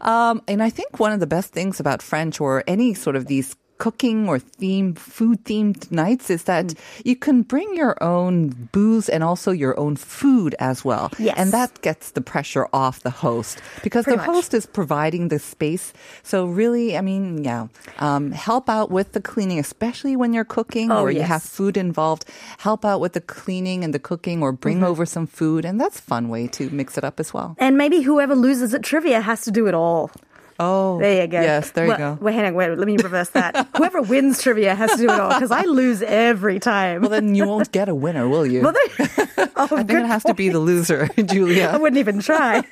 Um, 0.00 0.42
and 0.48 0.62
I 0.62 0.70
think 0.70 0.98
one 0.98 1.12
of 1.12 1.20
the 1.20 1.26
best 1.26 1.52
things 1.52 1.78
about 1.80 2.02
French 2.02 2.40
or 2.40 2.64
any 2.66 2.94
sort 2.94 3.16
of 3.16 3.26
these 3.26 3.54
cooking 3.80 4.28
or 4.28 4.38
theme 4.38 4.92
food 4.94 5.40
themed 5.48 5.88
nights 5.90 6.28
is 6.28 6.44
that 6.44 6.74
you 7.02 7.16
can 7.16 7.40
bring 7.40 7.72
your 7.74 7.96
own 8.04 8.52
booze 8.76 9.08
and 9.08 9.24
also 9.24 9.50
your 9.56 9.72
own 9.80 9.96
food 9.96 10.52
as 10.60 10.84
well. 10.84 11.08
Yes. 11.18 11.34
And 11.40 11.50
that 11.56 11.80
gets 11.80 12.12
the 12.12 12.20
pressure 12.20 12.68
off 12.76 13.00
the 13.00 13.10
host 13.10 13.58
because 13.82 14.04
Pretty 14.04 14.20
the 14.20 14.26
much. 14.28 14.36
host 14.36 14.52
is 14.52 14.66
providing 14.68 15.28
the 15.32 15.38
space. 15.40 15.92
So 16.22 16.44
really, 16.44 16.92
I 16.96 17.00
mean, 17.00 17.40
yeah, 17.42 17.68
um, 17.98 18.30
help 18.36 18.68
out 18.68 18.90
with 18.92 19.12
the 19.16 19.20
cleaning, 19.24 19.58
especially 19.58 20.12
when 20.14 20.34
you're 20.36 20.44
cooking 20.44 20.92
Oh, 20.92 21.00
or 21.00 21.10
you 21.10 21.22
have 21.24 21.42
food 21.42 21.76
involved. 21.80 22.28
Help 22.60 22.84
out 22.84 23.00
with 23.00 23.14
the 23.16 23.24
cleaning 23.24 23.82
and 23.82 23.94
the 23.96 23.98
cooking 23.98 24.42
or 24.44 24.52
bring 24.52 24.84
Mm-hmm. 24.84 24.92
over 24.92 25.06
some 25.08 25.26
food. 25.26 25.64
And 25.64 25.80
that's 25.80 25.98
a 25.98 26.02
fun 26.02 26.28
way 26.28 26.46
to 26.60 26.68
mix 26.70 26.98
it 27.00 27.04
up 27.04 27.18
as 27.20 27.32
well. 27.32 27.56
And 27.58 27.76
maybe 27.80 28.02
whoever 28.04 28.36
loses 28.36 28.74
at 28.76 28.82
trivia 28.84 29.20
has 29.24 29.42
to 29.44 29.50
do 29.50 29.66
it 29.66 29.74
all. 29.74 30.10
Oh, 30.62 30.98
There 31.00 31.22
you 31.22 31.26
go. 31.26 31.40
Yes, 31.40 31.70
there 31.70 31.84
you 31.86 31.88
Well, 31.96 32.16
go. 32.16 32.24
Wait, 32.24 32.34
hang 32.34 32.44
on, 32.46 32.54
wait, 32.54 32.76
let 32.76 32.86
me 32.86 32.96
reverse 32.98 33.30
that. 33.30 33.66
whoever 33.76 34.02
wins 34.02 34.42
trivia 34.42 34.74
has 34.74 34.90
to 34.92 34.96
do 34.98 35.04
it 35.04 35.10
all 35.18 35.30
because 35.32 35.50
I 35.50 35.62
lose 35.64 36.02
every 36.02 36.58
time. 36.60 37.00
Well, 37.00 37.10
then 37.10 37.34
you 37.34 37.46
won't 37.46 37.72
get 37.72 37.88
a 37.88 37.94
winner, 37.94 38.28
will 38.28 38.44
you? 38.46 38.60
Well, 38.62 38.72
there- 38.74 39.50
oh, 39.56 39.68
I 39.72 39.82
think 39.82 39.90
it 40.00 40.06
has 40.06 40.22
to 40.24 40.34
be 40.34 40.50
the 40.50 40.58
loser, 40.58 41.08
Julia. 41.24 41.70
I 41.72 41.78
wouldn't 41.78 41.98
even 41.98 42.20
try. 42.20 42.62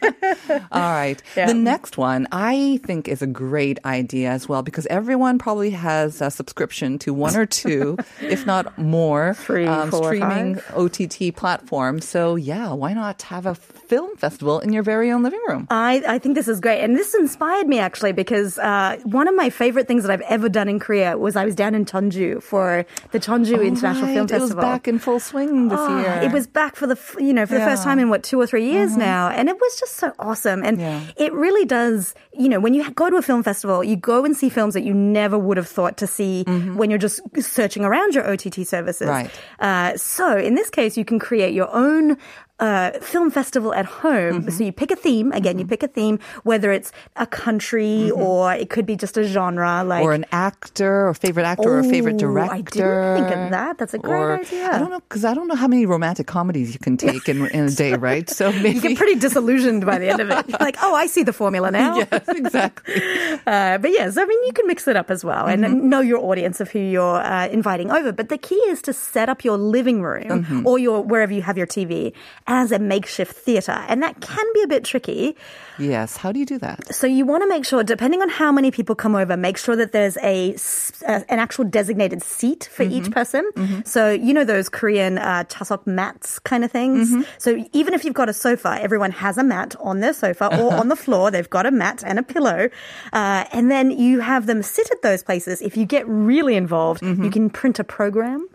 All 0.70 0.80
right. 0.92 1.20
Yeah. 1.36 1.46
The 1.46 1.54
next 1.54 1.96
one 1.96 2.26
I 2.30 2.78
think 2.84 3.08
is 3.08 3.22
a 3.22 3.26
great 3.26 3.78
idea 3.84 4.30
as 4.30 4.48
well 4.48 4.62
because 4.62 4.86
everyone 4.86 5.38
probably 5.38 5.70
has 5.70 6.20
a 6.20 6.30
subscription 6.30 6.98
to 7.00 7.14
one 7.14 7.36
or 7.36 7.46
two, 7.46 7.96
if 8.20 8.44
not 8.44 8.76
more, 8.78 9.32
Three, 9.34 9.66
um, 9.66 9.90
four, 9.90 10.04
streaming 10.14 10.56
five. 10.56 10.76
OTT 10.76 11.34
platforms. 11.34 12.06
So 12.06 12.36
yeah, 12.36 12.72
why 12.72 12.92
not 12.92 13.22
have 13.22 13.46
a 13.46 13.56
film 13.88 14.16
festival 14.16 14.60
in 14.60 14.72
your 14.72 14.82
very 14.82 15.10
own 15.10 15.22
living 15.22 15.40
room? 15.48 15.66
I, 15.70 16.02
I 16.06 16.18
think 16.18 16.34
this 16.34 16.48
is 16.48 16.60
great. 16.60 16.80
And 16.84 16.96
this 16.96 17.14
inspired 17.14 17.66
me 17.66 17.78
actually 17.78 18.12
because 18.12 18.58
uh, 18.58 18.96
one 19.04 19.26
of 19.28 19.34
my 19.34 19.50
favorite 19.50 19.86
things 19.88 20.02
that 20.04 20.12
I've 20.12 20.26
ever 20.36 20.48
done 20.48 20.68
in 20.68 20.78
Korea 20.78 21.16
was 21.18 21.36
I 21.36 21.44
was 21.44 21.54
down 21.54 21.74
in 21.74 21.84
Jeonju 21.84 22.42
for 22.42 22.84
the 23.12 23.18
Jeonju 23.20 23.64
International 23.66 24.06
Right, 24.06 24.14
Film 24.14 24.26
It 24.30 24.40
was 24.40 24.54
back 24.54 24.86
in 24.88 24.98
full 24.98 25.20
swing 25.20 25.68
this 25.68 25.78
Ah, 25.80 26.00
year. 26.00 26.14
It 26.28 26.32
was 26.32 26.46
back 26.46 26.76
for 26.76 26.86
the 26.86 26.98
you 27.18 27.32
know 27.32 27.46
for 27.46 27.54
the 27.54 27.60
first 27.70 27.82
time 27.82 27.98
in 27.98 28.08
what 28.10 28.22
two 28.22 28.38
or 28.40 28.46
three 28.46 28.66
years 28.70 28.96
now, 28.96 29.28
and 29.30 29.48
it 29.48 29.56
was 29.60 29.80
just 29.80 29.96
so 29.96 30.12
awesome. 30.18 30.62
And 30.64 30.78
Yeah. 30.80 31.00
it 31.16 31.32
really 31.32 31.64
does. 31.64 32.14
You 32.32 32.48
know, 32.48 32.60
when 32.60 32.74
you 32.74 32.88
go 32.92 33.10
to 33.10 33.16
a 33.16 33.22
film 33.22 33.42
festival, 33.42 33.82
you 33.82 33.96
go 33.96 34.24
and 34.24 34.36
see 34.36 34.48
films 34.48 34.74
that 34.74 34.82
you 34.82 34.94
never 34.94 35.36
would 35.38 35.56
have 35.56 35.68
thought 35.68 35.96
to 35.98 36.06
see 36.06 36.44
when 36.78 36.90
you're 36.90 36.98
just 37.08 37.20
searching 37.40 37.84
around 37.84 38.14
your 38.14 38.24
OTT 38.30 38.66
services. 38.66 39.08
Right. 39.08 39.30
Uh, 39.58 39.96
so 39.96 40.36
in 40.36 40.54
this 40.54 40.70
case, 40.70 40.96
you 40.96 41.04
can 41.04 41.18
create 41.18 41.54
your 41.54 41.68
own. 41.74 42.16
Uh, 42.60 42.90
film 42.98 43.30
festival 43.30 43.72
at 43.72 43.86
home. 43.86 44.42
Mm-hmm. 44.42 44.50
So 44.50 44.64
you 44.64 44.72
pick 44.72 44.90
a 44.90 44.96
theme. 44.96 45.30
Again, 45.30 45.60
you 45.60 45.66
pick 45.66 45.84
a 45.84 45.86
theme, 45.86 46.18
whether 46.42 46.72
it's 46.72 46.90
a 47.14 47.24
country 47.24 48.10
or 48.10 48.52
it 48.52 48.68
could 48.68 48.84
be 48.84 48.96
just 48.96 49.16
a 49.16 49.22
genre, 49.22 49.84
like 49.84 49.98
Mm-hmm. 50.02 50.06
or 50.08 50.12
an 50.12 50.26
actor, 50.32 51.06
or 51.08 51.14
favorite 51.14 51.44
actor, 51.44 51.78
or 51.78 51.82
favorite 51.84 52.16
Oh, 52.16 52.18
director. 52.18 53.14
I 53.14 53.14
didn't 53.14 53.28
think 53.30 53.38
of 53.44 53.50
that. 53.52 53.78
That's 53.78 53.94
a 53.94 53.98
great 53.98 54.18
or, 54.18 54.40
idea. 54.40 54.70
I 54.74 54.78
don't 54.78 54.90
know 54.90 54.98
because 55.08 55.24
I 55.24 55.34
don't 55.34 55.46
know 55.46 55.54
how 55.54 55.68
many 55.68 55.86
romantic 55.86 56.26
comedies 56.26 56.72
you 56.72 56.80
can 56.80 56.96
take 56.96 57.28
in, 57.28 57.46
in 57.46 57.66
a 57.66 57.70
day, 57.70 57.94
right? 57.94 58.28
So 58.28 58.50
maybe 58.50 58.70
you 58.74 58.80
get 58.80 58.96
pretty 58.98 59.14
disillusioned 59.20 59.86
by 59.86 59.98
the 59.98 60.08
end 60.08 60.20
of 60.20 60.28
it. 60.30 60.44
Like, 60.60 60.76
oh, 60.82 60.94
I 60.94 61.06
see 61.06 61.22
the 61.22 61.32
formula 61.32 61.70
now. 61.70 61.96
yes, 62.10 62.26
exactly. 62.28 63.00
Uh, 63.46 63.78
but 63.78 63.90
yes, 63.92 64.16
I 64.16 64.24
mean, 64.24 64.42
you 64.46 64.52
can 64.52 64.66
mix 64.66 64.88
it 64.88 64.96
up 64.96 65.10
as 65.10 65.24
well 65.24 65.46
and 65.46 65.62
Mm-hmm. 65.64 65.88
know 65.88 66.00
your 66.00 66.18
audience 66.18 66.60
of 66.60 66.70
who 66.70 66.80
you're 66.80 67.22
uh, 67.22 67.46
inviting 67.48 67.90
over. 67.92 68.10
But 68.12 68.28
the 68.30 68.38
key 68.38 68.60
is 68.74 68.82
to 68.82 68.92
set 68.92 69.28
up 69.28 69.44
your 69.44 69.56
living 69.58 70.02
room 70.02 70.26
Mm-hmm. 70.42 70.66
or 70.66 70.78
your 70.78 71.02
wherever 71.02 71.32
you 71.32 71.42
have 71.42 71.56
your 71.56 71.66
TV 71.66 72.12
as 72.48 72.72
a 72.72 72.78
makeshift 72.78 73.36
theater, 73.36 73.84
and 73.88 74.02
that 74.02 74.20
can 74.20 74.46
be 74.54 74.62
a 74.62 74.66
bit 74.66 74.82
tricky. 74.82 75.36
Yes. 75.78 76.16
How 76.16 76.32
do 76.32 76.38
you 76.40 76.46
do 76.46 76.58
that? 76.58 76.94
So 76.94 77.06
you 77.06 77.24
want 77.24 77.42
to 77.42 77.48
make 77.48 77.64
sure, 77.64 77.82
depending 77.84 78.20
on 78.22 78.28
how 78.28 78.50
many 78.52 78.70
people 78.70 78.94
come 78.94 79.14
over, 79.14 79.36
make 79.36 79.56
sure 79.56 79.76
that 79.76 79.92
there's 79.92 80.16
a 80.18 80.54
uh, 81.06 81.20
an 81.28 81.38
actual 81.38 81.64
designated 81.64 82.22
seat 82.22 82.68
for 82.72 82.84
Mm-hmm. 82.84 82.92
each 83.06 83.10
person. 83.10 83.82
So 83.84 84.10
you 84.10 84.32
know 84.34 84.44
those 84.44 84.68
Korean 84.68 85.18
uh, 85.18 85.44
chasok 85.48 85.86
mats 85.86 86.38
kind 86.38 86.64
of 86.64 86.72
things. 86.72 87.10
Mm-hmm. 87.10 87.22
So 87.38 87.64
even 87.72 87.94
if 87.94 88.04
you've 88.04 88.14
got 88.14 88.28
a 88.28 88.32
sofa, 88.32 88.78
everyone 88.80 89.10
has 89.12 89.38
a 89.38 89.44
mat 89.44 89.74
on 89.80 90.00
their 90.00 90.12
sofa 90.12 90.46
or 90.46 90.68
Uh-huh. 90.68 90.80
on 90.80 90.88
the 90.88 90.96
floor. 90.96 91.30
They've 91.30 91.48
got 91.50 91.66
a 91.66 91.70
mat 91.70 92.02
and 92.04 92.18
a 92.18 92.22
pillow, 92.22 92.70
uh, 93.12 93.44
and 93.52 93.70
then 93.70 93.90
you 93.90 94.20
have 94.20 94.46
them 94.46 94.62
sit 94.62 94.90
at 94.90 95.02
those 95.02 95.22
places. 95.22 95.60
If 95.62 95.76
you 95.76 95.84
get 95.86 96.06
really 96.08 96.56
involved, 96.56 97.02
Mm-hmm. 97.02 97.24
you 97.24 97.30
can 97.30 97.50
print 97.50 97.78
a 97.78 97.84
program 97.84 98.46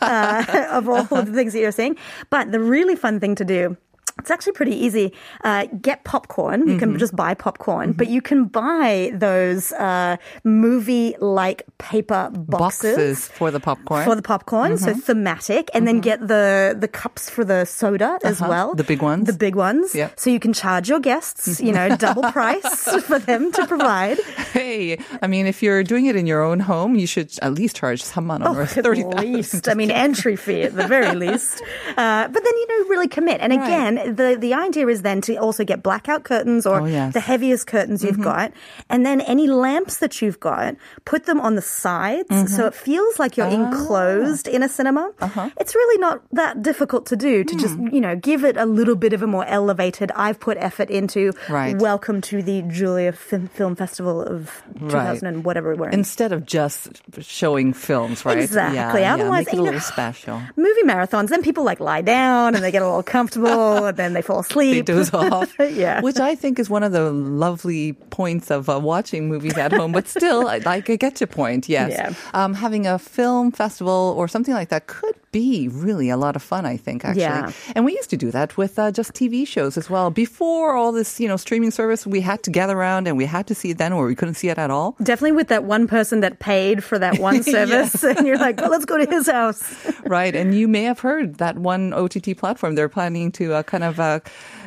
uh, 0.00 0.66
of 0.78 0.88
all 0.88 1.06
of 1.10 1.26
the 1.30 1.32
things 1.32 1.52
that 1.52 1.60
you're 1.60 1.72
seeing. 1.72 1.96
But 2.30 2.52
the 2.52 2.60
really 2.60 2.96
fun 2.96 3.20
thing 3.20 3.34
to 3.36 3.44
do. 3.44 3.76
It's 4.20 4.30
actually 4.30 4.52
pretty 4.52 4.76
easy. 4.86 5.12
Uh, 5.44 5.66
get 5.80 6.04
popcorn. 6.04 6.60
You 6.60 6.66
Mm-hmm. 6.76 6.78
can 6.78 6.98
just 6.98 7.16
buy 7.16 7.34
popcorn, 7.34 7.92
but 7.92 8.08
you 8.08 8.20
can 8.22 8.44
buy 8.46 9.10
those 9.14 9.72
uh, 9.72 10.16
movie-like 10.44 11.62
paper 11.78 12.30
boxes, 12.32 12.96
Boxes 12.96 13.28
for 13.28 13.50
the 13.50 13.60
popcorn. 13.60 14.04
for 14.04 14.14
the 14.14 14.22
popcorn. 14.22 14.76
So 14.78 14.94
thematic, 14.94 15.70
and 15.74 15.86
then 15.88 16.00
get 16.00 16.20
the 16.26 16.76
the 16.78 16.88
cups 16.88 17.28
for 17.30 17.44
the 17.44 17.64
soda 17.64 18.18
as 18.24 18.40
Uh-huh. 18.40 18.50
well. 18.50 18.68
The 18.74 18.84
big 18.84 19.02
ones. 19.02 19.26
The 19.26 19.32
big 19.46 19.54
ones. 19.56 19.94
Yep. 19.94 20.18
So 20.20 20.30
you 20.30 20.38
can 20.40 20.52
charge 20.52 20.88
your 20.88 21.00
guests, 21.00 21.60
you 21.60 21.72
know, 21.72 21.96
double 21.96 22.22
price 22.38 22.84
for 23.08 23.18
them 23.18 23.50
to 23.52 23.66
provide. 23.66 24.18
Hey, 24.52 24.98
I 25.22 25.26
mean, 25.26 25.46
if 25.46 25.62
you're 25.62 25.82
doing 25.82 26.06
it 26.06 26.16
in 26.16 26.26
your 26.26 26.42
own 26.42 26.60
home, 26.60 26.94
you 26.94 27.06
should 27.06 27.30
at 27.42 27.52
least 27.54 27.76
charge 27.76 28.02
someone 28.02 28.42
or 28.42 28.60
Oh, 28.60 28.62
at 28.62 29.20
least. 29.20 29.68
I 29.68 29.74
mean, 29.74 29.90
entry 29.90 30.36
fee 30.36 30.62
at 30.62 30.74
the 30.76 30.86
very 30.86 31.14
least. 31.14 31.62
Uh, 32.00 32.28
but 32.28 32.42
then, 32.44 32.54
you 32.60 32.66
know, 32.70 32.88
really 32.88 33.08
commit. 33.08 33.40
And 33.40 33.52
again, 33.52 34.09
the, 34.10 34.36
the 34.38 34.54
idea 34.54 34.86
is 34.88 35.02
then 35.02 35.20
to 35.22 35.36
also 35.36 35.64
get 35.64 35.82
blackout 35.82 36.24
curtains 36.24 36.66
or 36.66 36.80
Oh, 36.80 36.84
yes. 36.86 37.12
the 37.12 37.20
heaviest 37.20 37.66
curtains 37.66 38.02
you've 38.02 38.14
mm-hmm. 38.14 38.24
got. 38.24 38.52
And 38.88 39.04
then 39.04 39.20
any 39.22 39.46
lamps 39.48 39.98
that 39.98 40.22
you've 40.22 40.40
got, 40.40 40.76
put 41.04 41.26
them 41.26 41.40
on 41.40 41.54
the 41.54 41.62
sides 41.62 42.28
mm-hmm. 42.28 42.46
so 42.46 42.66
it 42.66 42.74
feels 42.74 43.18
like 43.18 43.36
you're 43.36 43.46
ah. 43.46 43.50
enclosed 43.50 44.48
in 44.48 44.62
a 44.62 44.68
cinema. 44.68 45.12
Uh-huh. 45.20 45.50
It's 45.58 45.74
really 45.74 45.98
not 45.98 46.22
that 46.32 46.62
difficult 46.62 47.06
to 47.06 47.16
do 47.16 47.44
to 47.44 47.56
just, 47.56 47.74
hmm. 47.74 47.88
you 47.88 48.00
know, 48.00 48.16
give 48.16 48.44
it 48.44 48.56
a 48.56 48.66
little 48.66 48.96
bit 48.96 49.12
of 49.12 49.22
a 49.22 49.26
more 49.26 49.44
elevated, 49.46 50.10
I've 50.12 50.40
put 50.40 50.56
effort 50.58 50.90
into 50.90 51.32
Right. 51.48 51.76
welcome 51.78 52.20
to 52.22 52.42
the 52.42 52.62
Julia 52.62 53.12
Film, 53.12 53.48
Film 53.48 53.76
Festival 53.76 54.22
of 54.22 54.62
2000 54.78 55.26
and 55.26 55.44
whatever 55.44 55.74
we're 55.74 55.88
in. 55.88 55.94
Instead 55.94 56.32
of 56.32 56.46
just 56.46 57.00
showing 57.20 57.72
films, 57.72 58.24
right? 58.24 58.38
Exactly. 58.38 59.02
Yeah, 59.02 59.14
Otherwise, 59.14 59.46
yeah, 59.46 59.46
make 59.46 59.48
it 59.48 59.52
a 59.52 59.56
you 59.56 59.58
know, 59.58 59.64
little 59.64 59.80
special. 59.80 60.42
movie 60.56 60.82
marathons, 60.82 61.28
then 61.28 61.42
people 61.42 61.64
like 61.64 61.80
lie 61.80 62.02
down 62.02 62.54
and 62.54 62.64
they 62.64 62.70
get 62.70 62.82
a 62.82 62.86
little 62.86 63.02
comfortable 63.02 63.86
and 63.90 63.96
then 64.00 64.12
they 64.14 64.22
fall 64.22 64.40
asleep. 64.40 64.86
They 64.86 64.92
doze 64.94 65.12
off. 65.14 65.54
yeah. 65.60 66.00
Which 66.00 66.18
I 66.18 66.34
think 66.34 66.58
is 66.58 66.68
one 66.70 66.82
of 66.82 66.92
the 66.92 67.10
lovely 67.12 67.92
points 67.92 68.50
of 68.50 68.68
uh, 68.68 68.80
watching 68.82 69.28
movies 69.28 69.56
at 69.58 69.72
home. 69.72 69.92
But 69.92 70.08
still, 70.08 70.48
I- 70.54 70.58
like, 70.58 70.88
I 70.90 70.96
get 70.96 71.20
your 71.20 71.28
point. 71.28 71.68
Yes. 71.68 71.90
Yeah. 71.92 72.14
Um, 72.34 72.54
having 72.54 72.86
a 72.86 72.98
film 72.98 73.52
festival 73.52 74.14
or 74.16 74.26
something 74.28 74.54
like 74.54 74.70
that 74.70 74.86
could 74.86 75.14
be 75.32 75.68
really 75.68 76.10
a 76.10 76.16
lot 76.16 76.36
of 76.36 76.42
fun, 76.42 76.66
I 76.66 76.76
think, 76.76 77.04
actually. 77.04 77.22
Yeah. 77.22 77.52
And 77.74 77.84
we 77.84 77.92
used 77.92 78.10
to 78.10 78.16
do 78.16 78.30
that 78.30 78.56
with 78.56 78.78
uh, 78.78 78.90
just 78.90 79.12
TV 79.12 79.46
shows 79.46 79.76
as 79.76 79.88
well. 79.88 80.10
Before 80.10 80.74
all 80.74 80.92
this, 80.92 81.20
you 81.20 81.28
know, 81.28 81.36
streaming 81.36 81.70
service, 81.70 82.06
we 82.06 82.20
had 82.20 82.42
to 82.44 82.50
gather 82.50 82.76
around 82.76 83.06
and 83.06 83.16
we 83.16 83.26
had 83.26 83.46
to 83.46 83.54
see 83.54 83.70
it 83.70 83.78
then 83.78 83.92
or 83.92 84.06
we 84.06 84.14
couldn't 84.14 84.34
see 84.34 84.48
it 84.48 84.58
at 84.58 84.70
all. 84.70 84.96
Definitely 85.02 85.32
with 85.32 85.48
that 85.48 85.64
one 85.64 85.86
person 85.86 86.20
that 86.20 86.38
paid 86.40 86.82
for 86.82 86.98
that 86.98 87.18
one 87.18 87.42
service. 87.56 88.02
And 88.02 88.26
you're 88.26 88.38
like, 88.38 88.60
well, 88.60 88.70
let's 88.70 88.84
go 88.84 88.98
to 88.98 89.08
his 89.08 89.28
house. 89.28 89.62
right. 90.04 90.34
And 90.34 90.54
you 90.54 90.66
may 90.66 90.82
have 90.82 91.00
heard 91.00 91.36
that 91.36 91.58
one 91.58 91.92
OTT 91.92 92.36
platform, 92.36 92.74
they're 92.74 92.88
planning 92.88 93.30
to 93.32 93.54
uh, 93.54 93.62
kind 93.62 93.84
of, 93.84 94.00
uh, 94.00 94.20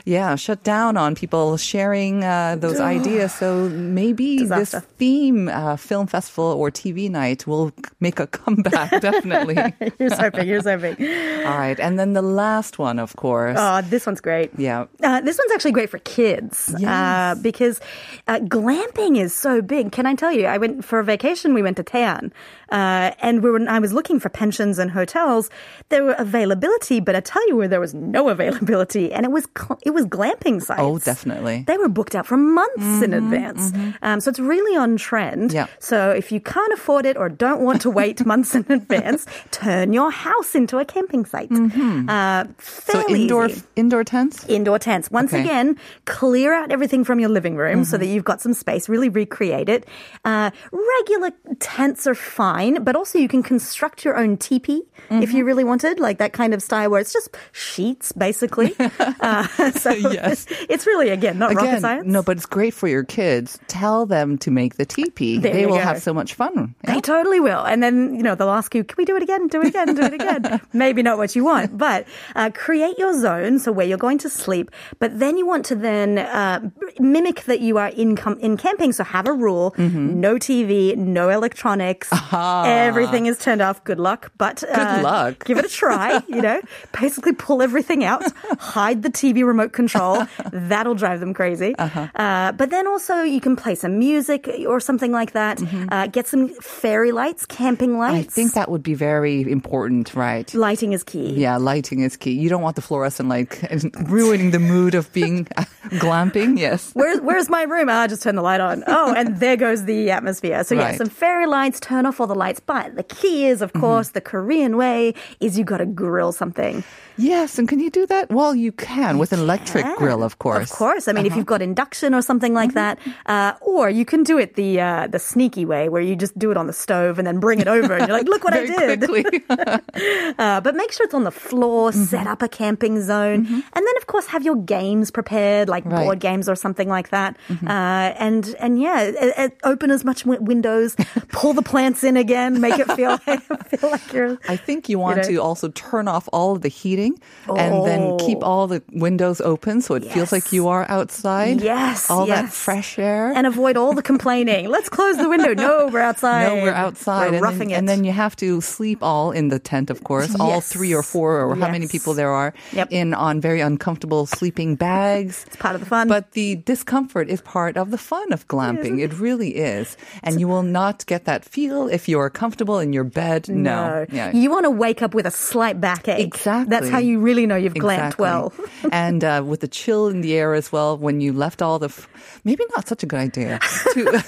yeah, 0.06 0.36
shut 0.36 0.64
down 0.64 0.98
on 0.98 1.16
people 1.16 1.56
sharing 1.58 2.24
uh, 2.24 2.56
those 2.60 2.80
ideas. 2.96 3.34
So 3.34 3.70
maybe 3.70 4.38
Disaster. 4.40 4.80
this 4.80 4.86
theme 4.98 5.48
uh, 5.48 5.76
film 5.78 6.08
festival 6.08 6.46
or 6.46 6.70
TV 6.72 7.10
night 7.10 7.48
will 7.48 7.72
make 8.00 8.20
a 8.20 8.28
comeback, 8.28 8.90
definitely. 9.02 9.56
Here's 9.98 10.18
hoping, 10.20 10.46
here's 10.46 10.66
hoping. 10.66 10.96
All 11.46 11.58
right. 11.58 11.80
And 11.80 11.98
then 12.00 12.14
the 12.14 12.22
last 12.22 12.80
one, 12.80 13.00
of 13.00 13.16
course. 13.16 13.58
Oh, 13.60 13.82
this 13.82 14.06
one's 14.06 14.22
great. 14.22 14.52
yeah. 14.58 14.86
Uh, 15.02 15.22
this 15.22 15.38
one's 15.38 15.52
actually 15.54 15.72
great 15.72 15.90
for 15.90 16.00
kids 16.00 16.74
uh, 16.76 16.78
Yes. 16.80 17.40
because 17.40 17.80
uh, 18.28 18.40
glamping 18.40 19.18
is 19.18 19.34
so 19.34 19.62
big. 19.62 19.92
Can 19.92 20.06
I 20.06 20.16
tell 20.16 20.32
you? 20.32 20.46
I 20.48 20.58
went 20.58 20.84
for 20.86 21.00
a 21.00 21.04
vacation. 21.04 21.54
We 21.54 21.62
went 21.62 21.78
to 21.78 21.84
Taean, 21.84 22.32
uh, 22.72 23.12
and 23.22 23.42
we 23.44 23.50
were. 23.52 23.62
I 23.70 23.80
was 23.80 23.94
looking 23.94 24.20
for 24.20 24.30
pensions 24.30 24.80
and 24.80 24.90
hotels. 24.92 25.50
There 25.90 26.04
were 26.04 26.16
availability, 26.18 27.00
but 27.00 27.16
I 27.16 27.20
tell 27.22 27.46
you 27.48 27.56
where 27.56 27.68
there 27.68 27.80
was 27.80 27.94
no 27.94 28.30
availability, 28.30 29.12
and 29.14 29.26
it 29.26 29.32
was 29.32 29.46
cl- 29.58 29.80
it 29.84 29.93
was 29.94 30.06
glamping 30.06 30.62
sites. 30.62 30.82
Oh, 30.82 30.98
definitely. 31.00 31.64
They 31.68 31.78
were 31.78 31.90
booked 31.90 32.16
out 32.16 32.26
for 32.26 32.38
months 32.38 33.02
in 33.02 33.14
advance. 33.14 33.72
Um, 34.02 34.20
so 34.20 34.30
it's 34.30 34.40
really 34.40 34.76
on 34.78 34.98
trend. 34.98 35.54
Yeah. 35.54 35.68
So 35.80 36.10
if 36.12 36.32
you 36.32 36.40
can't 36.42 36.74
afford 36.74 37.06
it 37.06 37.16
or 37.18 37.30
don't 37.30 37.62
want 37.62 37.82
to 37.82 37.90
wait 37.90 38.26
months 38.34 38.56
in 38.56 38.66
advance, 38.70 39.26
turn 39.52 39.94
your 39.94 40.12
house 40.12 40.56
into 40.56 40.78
a 40.80 40.86
camping 40.86 41.26
site. 41.26 41.52
Uh, 41.52 42.46
So 42.60 43.08
indoor 43.10 43.48
easy. 43.48 43.62
indoor 43.76 44.04
tents. 44.04 44.46
Indoor 44.48 44.80
tents. 44.80 45.10
Once 45.12 45.34
Okay. 45.34 45.42
again, 45.44 45.78
clear 46.06 46.54
out 46.54 46.72
everything 46.72 47.04
from 47.04 47.20
your 47.20 47.30
living 47.30 47.56
room 47.56 47.84
so 47.86 47.98
that 47.98 48.08
you've 48.08 48.24
got 48.26 48.42
some 48.42 48.54
space. 48.54 48.90
Really 48.90 49.10
recreate 49.10 49.70
it. 49.70 49.86
Uh, 50.26 50.52
regular 51.00 51.32
tents 51.60 52.08
are 52.08 52.16
fine, 52.16 52.84
but 52.84 52.96
also 52.96 53.20
you 53.20 53.28
can 53.28 53.44
construct 53.44 54.04
your 54.06 54.18
own 54.18 54.38
teepee 54.38 54.84
if 55.12 55.32
you 55.34 55.46
really 55.46 55.64
wanted, 55.64 56.00
like 56.00 56.18
that 56.18 56.34
kind 56.34 56.54
of 56.56 56.62
style 56.64 56.90
where 56.90 57.00
it's 57.00 57.14
just 57.14 57.38
sheets, 57.52 58.12
basically. 58.14 58.74
uh, 59.20 59.46
so 59.84 59.92
Yes. 60.14 60.46
it's 60.70 60.86
really 60.88 61.10
again 61.10 61.38
not 61.38 61.54
rocket 61.54 61.82
science. 61.82 62.06
no, 62.08 62.24
but 62.24 62.38
it's 62.38 62.46
great 62.46 62.74
for 62.74 62.88
your 62.88 63.04
kids. 63.04 63.60
Tell 63.68 64.06
them 64.06 64.38
to 64.40 64.52
make 64.52 64.76
the 64.76 64.86
teepee. 64.86 65.38
There 65.40 65.54
they 65.54 65.66
will 65.66 65.76
go. 65.76 65.82
have 65.82 66.02
so 66.02 66.14
much 66.14 66.34
fun. 66.34 66.76
They 66.84 67.00
totally 67.02 67.40
will. 67.40 67.64
And 67.64 67.82
then, 67.84 68.16
you 68.16 68.24
know, 68.24 68.36
they'll 68.36 68.50
ask 68.50 68.74
you, 68.76 68.84
can 68.84 68.96
we 68.98 69.06
do 69.06 69.16
it 69.16 69.24
again? 69.24 69.48
Do 69.48 69.62
it 69.62 69.68
again? 69.68 69.96
Do 69.96 70.02
it 70.04 70.14
again? 70.14 70.62
Maybe 70.74 71.02
not 71.04 71.18
what 71.18 71.36
you 71.36 71.44
want, 71.44 71.78
but 71.78 72.08
uh, 72.36 72.50
create 72.54 72.98
your 72.98 73.14
zone, 73.20 73.60
so 73.60 73.72
where 73.72 73.86
you're 73.86 73.98
going 73.98 74.18
to 74.20 74.30
sleep. 74.30 74.72
But 75.00 75.20
then 75.20 75.38
you 75.38 75.46
want 75.46 75.66
to 75.68 75.76
then 75.76 76.18
uh, 76.20 76.70
mimic 77.00 77.44
that 77.46 77.60
you 77.62 77.78
are 77.78 77.90
in, 77.90 78.16
com- 78.16 78.40
in 78.40 78.58
camping. 78.58 78.92
So 78.94 79.04
have 79.04 79.28
a 79.28 79.34
rule 79.34 79.74
Mm-hmm. 79.78 80.20
no 80.22 80.36
TV, 80.36 80.96
no 80.96 81.30
electronics. 81.30 82.10
Everything 82.32 83.26
is 83.26 83.38
turned 83.38 83.62
off. 83.62 83.84
Good 83.84 84.00
luck. 84.00 84.32
But 84.38 84.64
uh, 84.64 85.02
luck. 85.04 85.44
give 85.46 85.58
it 85.58 85.66
a 85.66 85.70
try, 85.70 86.22
you 86.28 86.42
know, 86.42 86.62
basically 87.00 87.34
pull 87.34 87.62
everything 87.62 88.04
out, 88.04 88.24
hide 88.60 89.04
the 89.04 89.10
TV 89.10 89.46
remote 89.46 89.73
control. 89.74 90.26
That'll 90.52 90.96
drive 90.96 91.20
them 91.20 91.34
crazy. 91.34 91.76
Uh-huh. 91.78 92.08
Uh, 92.16 92.52
but 92.54 92.70
then 92.70 92.88
also 92.88 93.22
you 93.24 93.42
can 93.42 93.56
play 93.56 93.76
some 93.76 94.00
music 94.00 94.50
or 94.68 94.80
something 94.80 95.12
like 95.12 95.34
that. 95.34 95.62
Uh, 95.92 96.08
get 96.08 96.28
some 96.28 96.50
fairy 96.62 97.12
lights, 97.12 97.46
camping 97.46 97.84
Mm-hmm. 97.94 98.02
I 98.02 98.24
think 98.24 98.54
that 98.54 98.70
would 98.72 98.82
be 98.84 98.94
very 98.96 99.42
important, 99.52 100.16
right? 100.16 100.52
lighting 100.54 100.94
is 100.94 101.04
key. 101.04 101.34
Yeah, 101.34 101.58
lighting 101.58 102.00
is 102.02 102.18
key. 102.18 102.32
You 102.32 102.50
don't 102.50 102.62
want 102.62 102.76
the 102.76 102.82
fluorescent 102.82 103.30
light 103.30 103.62
ruining 104.10 104.52
the 104.52 104.60
mood 104.60 104.96
of 104.96 105.12
being 105.14 105.46
glamping. 106.02 106.58
Yes. 106.58 106.92
Where's 106.94 107.20
where's 107.22 107.50
my 107.50 107.64
room? 107.64 107.90
Ah, 107.90 108.08
just 108.08 108.22
turn 108.24 108.36
the 108.36 108.42
light 108.42 108.62
on. 108.62 108.84
Oh, 108.88 109.14
and 109.14 109.38
there 109.40 109.58
goes 109.58 109.86
the 109.86 110.12
atmosphere. 110.12 110.64
So 110.64 110.76
yeah, 110.76 110.84
Right. 110.84 110.98
some 110.98 111.10
fairy 111.10 111.46
lights, 111.46 111.80
turn 111.80 112.06
off 112.06 112.20
all 112.20 112.28
the 112.28 112.36
lights. 112.36 112.60
But 112.60 112.96
the 112.96 113.04
key 113.04 113.46
is, 113.48 113.62
of 113.62 113.74
course, 113.74 114.10
the 114.10 114.22
Korean 114.22 114.78
way 114.78 115.14
is 115.40 115.58
you 115.58 115.64
got 115.64 115.78
to 115.78 115.86
grill 115.86 116.32
something. 116.32 116.84
Yes, 117.18 117.60
and 117.60 117.68
can 117.70 117.80
you 117.80 117.90
do 117.92 118.06
that? 118.08 118.32
Well, 118.32 118.56
you 118.56 118.72
can 118.72 119.18
with 119.20 119.34
an 119.34 119.46
electric 119.64 119.86
Yeah, 119.86 119.96
grill, 119.98 120.24
of 120.24 120.40
course. 120.40 120.70
Of 120.72 120.78
course. 120.78 121.08
I 121.08 121.12
mean, 121.14 121.26
if 121.26 121.36
you've 121.36 121.46
got 121.46 121.62
induction 121.62 122.14
or 122.14 122.22
something 122.22 122.54
like 122.54 122.74
that, 122.74 123.00
uh, 123.26 123.54
or 123.62 123.90
you 123.90 124.06
can 124.06 124.24
do 124.24 124.38
it 124.38 124.56
the 124.56 124.80
uh, 124.82 125.08
the 125.08 125.20
sneaky 125.20 125.66
way, 125.66 125.90
where 125.90 126.02
you 126.02 126.16
just 126.16 126.38
do 126.38 126.52
it 126.52 126.58
on 126.58 126.68
the 126.68 126.74
stove 126.74 127.18
and 127.20 127.26
then 127.28 127.40
bring 127.40 127.60
it 127.60 127.68
over, 127.68 127.94
and 127.96 128.08
you're 128.08 128.18
like, 128.18 128.28
"Look 128.28 128.44
what 128.44 128.54
I 128.54 128.66
did." 128.78 129.04
Uh, 130.40 130.60
but 130.62 130.76
make 130.76 130.92
sure 130.92 131.06
it's 131.06 131.14
on 131.14 131.24
the 131.24 131.32
floor. 131.32 131.92
Mm-hmm. 131.92 132.04
Set 132.04 132.28
up 132.28 132.42
a 132.42 132.48
camping 132.48 133.02
zone, 133.02 133.46
and 133.46 133.84
then 133.88 133.96
of 133.98 134.08
course 134.08 134.28
have 134.28 134.44
your 134.44 134.56
games 134.56 135.12
prepared, 135.12 135.70
like 135.70 135.84
Right. 135.86 135.94
Mm-hmm. 135.94 136.04
board 136.04 136.20
games 136.20 136.48
or 136.50 136.56
something 136.56 136.88
like 136.90 137.10
that. 137.10 137.38
Uh, 137.66 138.14
and 138.18 138.56
and 138.60 138.80
yeah, 138.82 139.48
open 139.64 139.92
as 139.92 140.04
much 140.06 140.26
windows, 140.26 140.96
pull 141.32 141.54
the 141.54 141.62
plants 141.62 142.04
in 142.04 142.18
again, 142.18 142.60
make 142.62 142.80
it 142.80 142.90
feel 142.94 143.18
feel 143.18 143.90
like 143.92 144.14
you're. 144.14 144.38
I 144.48 144.56
think 144.58 144.90
you 144.90 144.98
want 145.00 145.18
know? 145.18 145.24
to 145.24 145.36
also 145.38 145.70
turn 145.70 146.08
off 146.08 146.28
all 146.34 146.54
of 146.56 146.62
the 146.62 146.70
heating 146.70 147.20
and 147.48 147.86
then 147.86 148.18
keep 148.20 148.40
Oh. 148.42 148.46
all 148.48 148.68
the 148.68 148.82
windows 148.92 149.40
open 149.42 149.53
so 149.64 149.96
it 149.96 150.06
feels 150.06 150.32
like 150.32 150.52
you 150.52 150.68
are 150.68 150.86
outside. 150.90 151.62
Yes, 151.62 152.10
All 152.10 152.26
that 152.28 152.50
fresh 152.52 152.98
air. 153.00 153.32
and 153.36 153.46
avoid 153.48 153.78
all 153.78 153.94
the 153.94 154.02
complaining. 154.02 154.70
Let's 154.70 154.90
close 154.90 155.18
the 155.18 155.30
window. 155.30 155.54
No, 155.54 155.88
we're 155.92 156.00
outside. 156.02 156.48
no, 156.48 156.64
we're 156.64 156.72
outside. 156.74 157.30
We're 157.32 157.34
and, 157.36 157.42
roughing 157.42 157.70
then, 157.70 157.72
it. 157.72 157.78
and 157.80 157.90
then 157.90 158.04
you 158.04 158.12
have 158.12 158.36
to 158.38 158.62
sleep 158.62 159.00
all 159.02 159.32
in 159.32 159.50
the 159.50 159.60
tent, 159.60 159.90
of 159.90 160.04
course. 160.04 160.36
All 160.40 160.62
three 160.62 160.94
or 160.94 161.04
four 161.04 161.42
or 161.42 161.56
how 161.56 161.70
many 161.72 161.88
people 161.88 162.14
there 162.14 162.32
are 162.32 162.54
Yep. 162.74 162.88
in 162.92 163.14
on 163.14 163.40
very 163.42 163.62
uncomfortable 163.62 164.26
sleeping 164.26 164.76
bags. 164.76 165.46
it's 165.48 165.56
part 165.58 165.76
of 165.76 165.82
the 165.82 165.88
fun. 165.88 166.08
But 166.08 166.32
the 166.32 166.56
discomfort 166.56 167.30
is 167.30 167.42
part 167.42 167.78
of 167.78 167.92
the 167.92 167.98
fun 167.98 168.34
of 168.34 168.48
glamping. 168.48 169.00
It 169.00 169.14
really 169.20 169.56
is. 169.56 169.98
And 170.24 170.40
you 170.40 170.48
will 170.48 170.64
not 170.64 171.06
get 171.06 171.26
that 171.26 171.46
feel 171.46 171.88
if 171.88 172.08
you're 172.10 172.30
comfortable 172.30 172.80
in 172.80 172.94
your 172.94 173.04
bed. 173.04 173.50
No. 173.50 174.06
Yeah. 174.12 174.32
You 174.32 174.50
want 174.50 174.66
to 174.66 174.72
wake 174.72 175.02
up 175.02 175.14
with 175.14 175.26
a 175.26 175.32
slight 175.32 175.80
backache. 175.80 176.20
Exactly. 176.20 176.70
That's 176.70 176.90
how 176.90 177.00
you 177.00 177.20
really 177.20 177.46
know 177.46 177.56
you've 177.56 177.74
glamped 177.74 178.14
Exactly. 178.18 178.24
well. 178.24 178.54
and 178.92 179.24
uh, 179.24 179.33
with 179.42 179.62
the 179.62 179.68
chill 179.68 180.08
in 180.08 180.22
the 180.22 180.34
air 180.36 180.54
as 180.54 180.72
well, 180.72 180.98
when 180.98 181.22
you 181.22 181.34
left 181.34 181.62
all 181.62 181.80
the, 181.80 181.88
f- 181.88 182.08
maybe 182.44 182.64
not 182.76 182.88
such 182.88 183.04
a 183.04 183.06
good 183.06 183.20
idea. 183.20 183.60
To, 183.94 184.24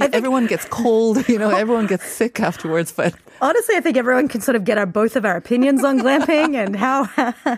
everyone 0.12 0.46
gets 0.46 0.64
cold, 0.66 1.28
you 1.28 1.38
know, 1.38 1.50
everyone 1.50 1.86
gets 1.86 2.06
sick 2.06 2.40
afterwards. 2.40 2.92
But 2.92 3.14
Honestly, 3.40 3.74
I 3.76 3.80
think 3.80 3.96
everyone 3.96 4.28
can 4.28 4.40
sort 4.40 4.54
of 4.56 4.64
get 4.64 4.78
our 4.78 4.86
both 4.86 5.16
of 5.16 5.24
our 5.24 5.36
opinions 5.36 5.82
on 5.84 5.98
glamping 5.98 6.54
and 6.62 6.76
how 6.76 7.04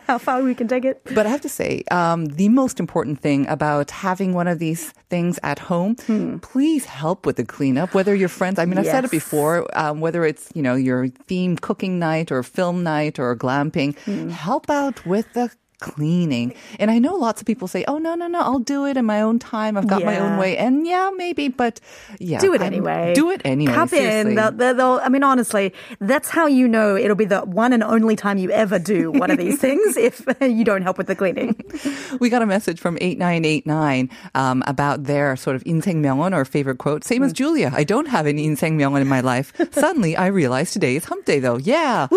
how 0.06 0.18
far 0.18 0.42
we 0.42 0.54
can 0.54 0.66
take 0.68 0.84
it. 0.84 1.00
but 1.14 1.26
I 1.26 1.28
have 1.28 1.42
to 1.42 1.48
say, 1.48 1.82
um, 1.90 2.26
the 2.26 2.48
most 2.48 2.80
important 2.80 3.20
thing 3.20 3.46
about 3.48 3.90
having 3.90 4.32
one 4.32 4.48
of 4.48 4.58
these 4.58 4.92
things 5.10 5.38
at 5.42 5.58
home, 5.58 5.96
please 6.40 6.86
help 6.86 7.26
with 7.26 7.36
the 7.36 7.44
cleanup. 7.44 7.92
Whether 7.94 8.14
your 8.14 8.30
friends, 8.30 8.58
I 8.58 8.64
mean, 8.64 8.78
I've 8.78 8.86
said 8.86 9.04
it 9.04 9.10
before, 9.10 9.66
um, 9.78 10.00
whether 10.00 10.24
it's 10.24 10.48
you 10.54 10.62
know 10.62 10.74
your 10.74 11.08
theme 11.08 11.56
cooking 11.56 11.98
night 11.98 12.32
or 12.32 12.42
film 12.42 12.82
night 12.82 13.18
or 13.18 13.36
glamping, 13.36 13.94
help 14.30 14.70
out 14.70 15.04
with 15.04 15.30
the 15.34 15.50
cleaning. 15.83 16.53
And 16.77 16.91
I 16.91 16.99
know 16.99 17.15
lots 17.15 17.39
of 17.39 17.47
people 17.47 17.65
say, 17.69 17.85
"Oh 17.87 17.99
no, 17.99 18.13
no, 18.13 18.27
no, 18.27 18.41
I'll 18.41 18.59
do 18.59 18.83
it 18.85 18.97
in 18.97 19.05
my 19.05 19.21
own 19.21 19.39
time. 19.39 19.77
I've 19.77 19.87
got 19.87 20.03
my 20.03 20.19
own 20.19 20.33
Yeah. 20.35 20.39
way." 20.39 20.57
And 20.57 20.85
yeah, 20.85 21.09
maybe, 21.15 21.47
but 21.47 21.79
yeah, 22.19 22.39
Do 22.43 22.51
it 22.53 22.59
I'm- 22.59 22.67
anyway. 22.73 23.13
Do 23.15 23.31
it 23.31 23.39
anyway. 23.45 23.73
Come 23.73 23.87
seriously. 23.87 24.31
in. 24.31 24.35
They'll, 24.35 24.51
they'll, 24.51 24.75
they'll- 24.75 24.99
I 25.01 25.07
mean, 25.07 25.23
honestly, 25.23 25.71
that's 26.01 26.27
how 26.27 26.47
you 26.47 26.67
know 26.67 26.97
it'll 26.97 27.15
be 27.15 27.23
the 27.23 27.47
one 27.47 27.71
and 27.71 27.81
only 27.81 28.17
time 28.17 28.37
you 28.37 28.51
ever 28.51 28.77
do 28.77 29.09
one 29.09 29.31
of 29.31 29.37
these 29.37 29.57
things 29.57 29.95
if 29.95 30.19
you 30.41 30.65
don't 30.65 30.81
help 30.81 30.97
with 30.97 31.07
the 31.07 31.15
cleaning. 31.15 31.55
We 32.19 32.27
got 32.27 32.41
a 32.41 32.45
message 32.45 32.81
from 32.81 32.97
8989 32.99 34.09
um, 34.35 34.63
about 34.67 35.05
their 35.05 35.37
sort 35.37 35.55
of 35.55 35.63
인생 35.63 36.01
명언 36.03 36.33
or 36.35 36.43
favorite 36.43 36.79
quote. 36.79 37.05
Same 37.05 37.23
as 37.23 37.31
Hmm. 37.31 37.35
Julia. 37.39 37.71
I 37.73 37.85
don't 37.85 38.09
have 38.09 38.27
any 38.27 38.43
인생 38.45 38.75
명언 38.75 38.99
in 38.99 39.07
my 39.07 39.21
life. 39.21 39.53
Suddenly 39.71 40.17
I 40.17 40.27
realized 40.27 40.73
today 40.73 40.97
is 40.97 41.05
hump 41.05 41.23
day 41.23 41.39
though. 41.39 41.55
Yeah. 41.57 42.07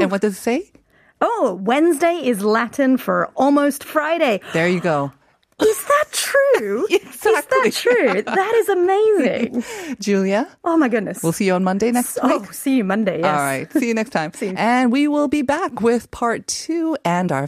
And 0.00 0.10
what 0.10 0.22
does 0.22 0.34
it 0.38 0.40
say? 0.40 0.72
Oh, 1.21 1.59
Wednesday 1.61 2.15
is 2.25 2.43
Latin 2.43 2.97
for 2.97 3.27
almost 3.35 3.83
Friday. 3.83 4.41
There 4.53 4.67
you 4.67 4.79
go. 4.79 5.11
Is 5.61 5.85
that 5.85 6.05
true? 6.11 6.87
Exactly. 7.25 7.69
Is 7.69 7.81
that 7.81 7.81
true? 7.81 8.21
That 8.21 8.53
is 8.55 8.69
amazing. 8.69 9.95
Julia, 9.99 10.47
Oh 10.63 10.77
my 10.77 10.87
goodness. 10.89 11.23
we'll 11.23 11.31
see 11.33 11.45
you 11.45 11.53
on 11.53 11.63
Monday 11.63 11.91
next 11.91 12.19
oh, 12.21 12.27
week. 12.27 12.47
Oh, 12.47 12.51
see 12.51 12.77
you 12.77 12.83
Monday. 12.83 13.19
Yes. 13.19 13.25
All 13.25 13.43
right. 13.43 13.71
See 13.73 13.87
you 13.87 13.93
next 13.95 14.11
time. 14.11 14.31
See 14.35 14.47
you. 14.47 14.53
And 14.55 14.91
we 14.91 15.07
will 15.07 15.27
be 15.27 15.41
back 15.41 15.81
with 15.81 16.11
part 16.11 16.45
two 16.45 16.97
and 17.03 17.31
our 17.31 17.47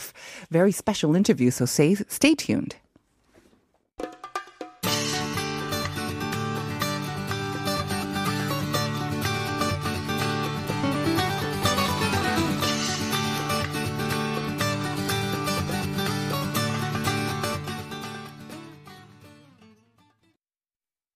very 0.49 0.71
special 0.71 1.15
interview. 1.15 1.51
So 1.51 1.65
stay, 1.65 1.93
stay 2.08 2.34
tuned. 2.34 2.75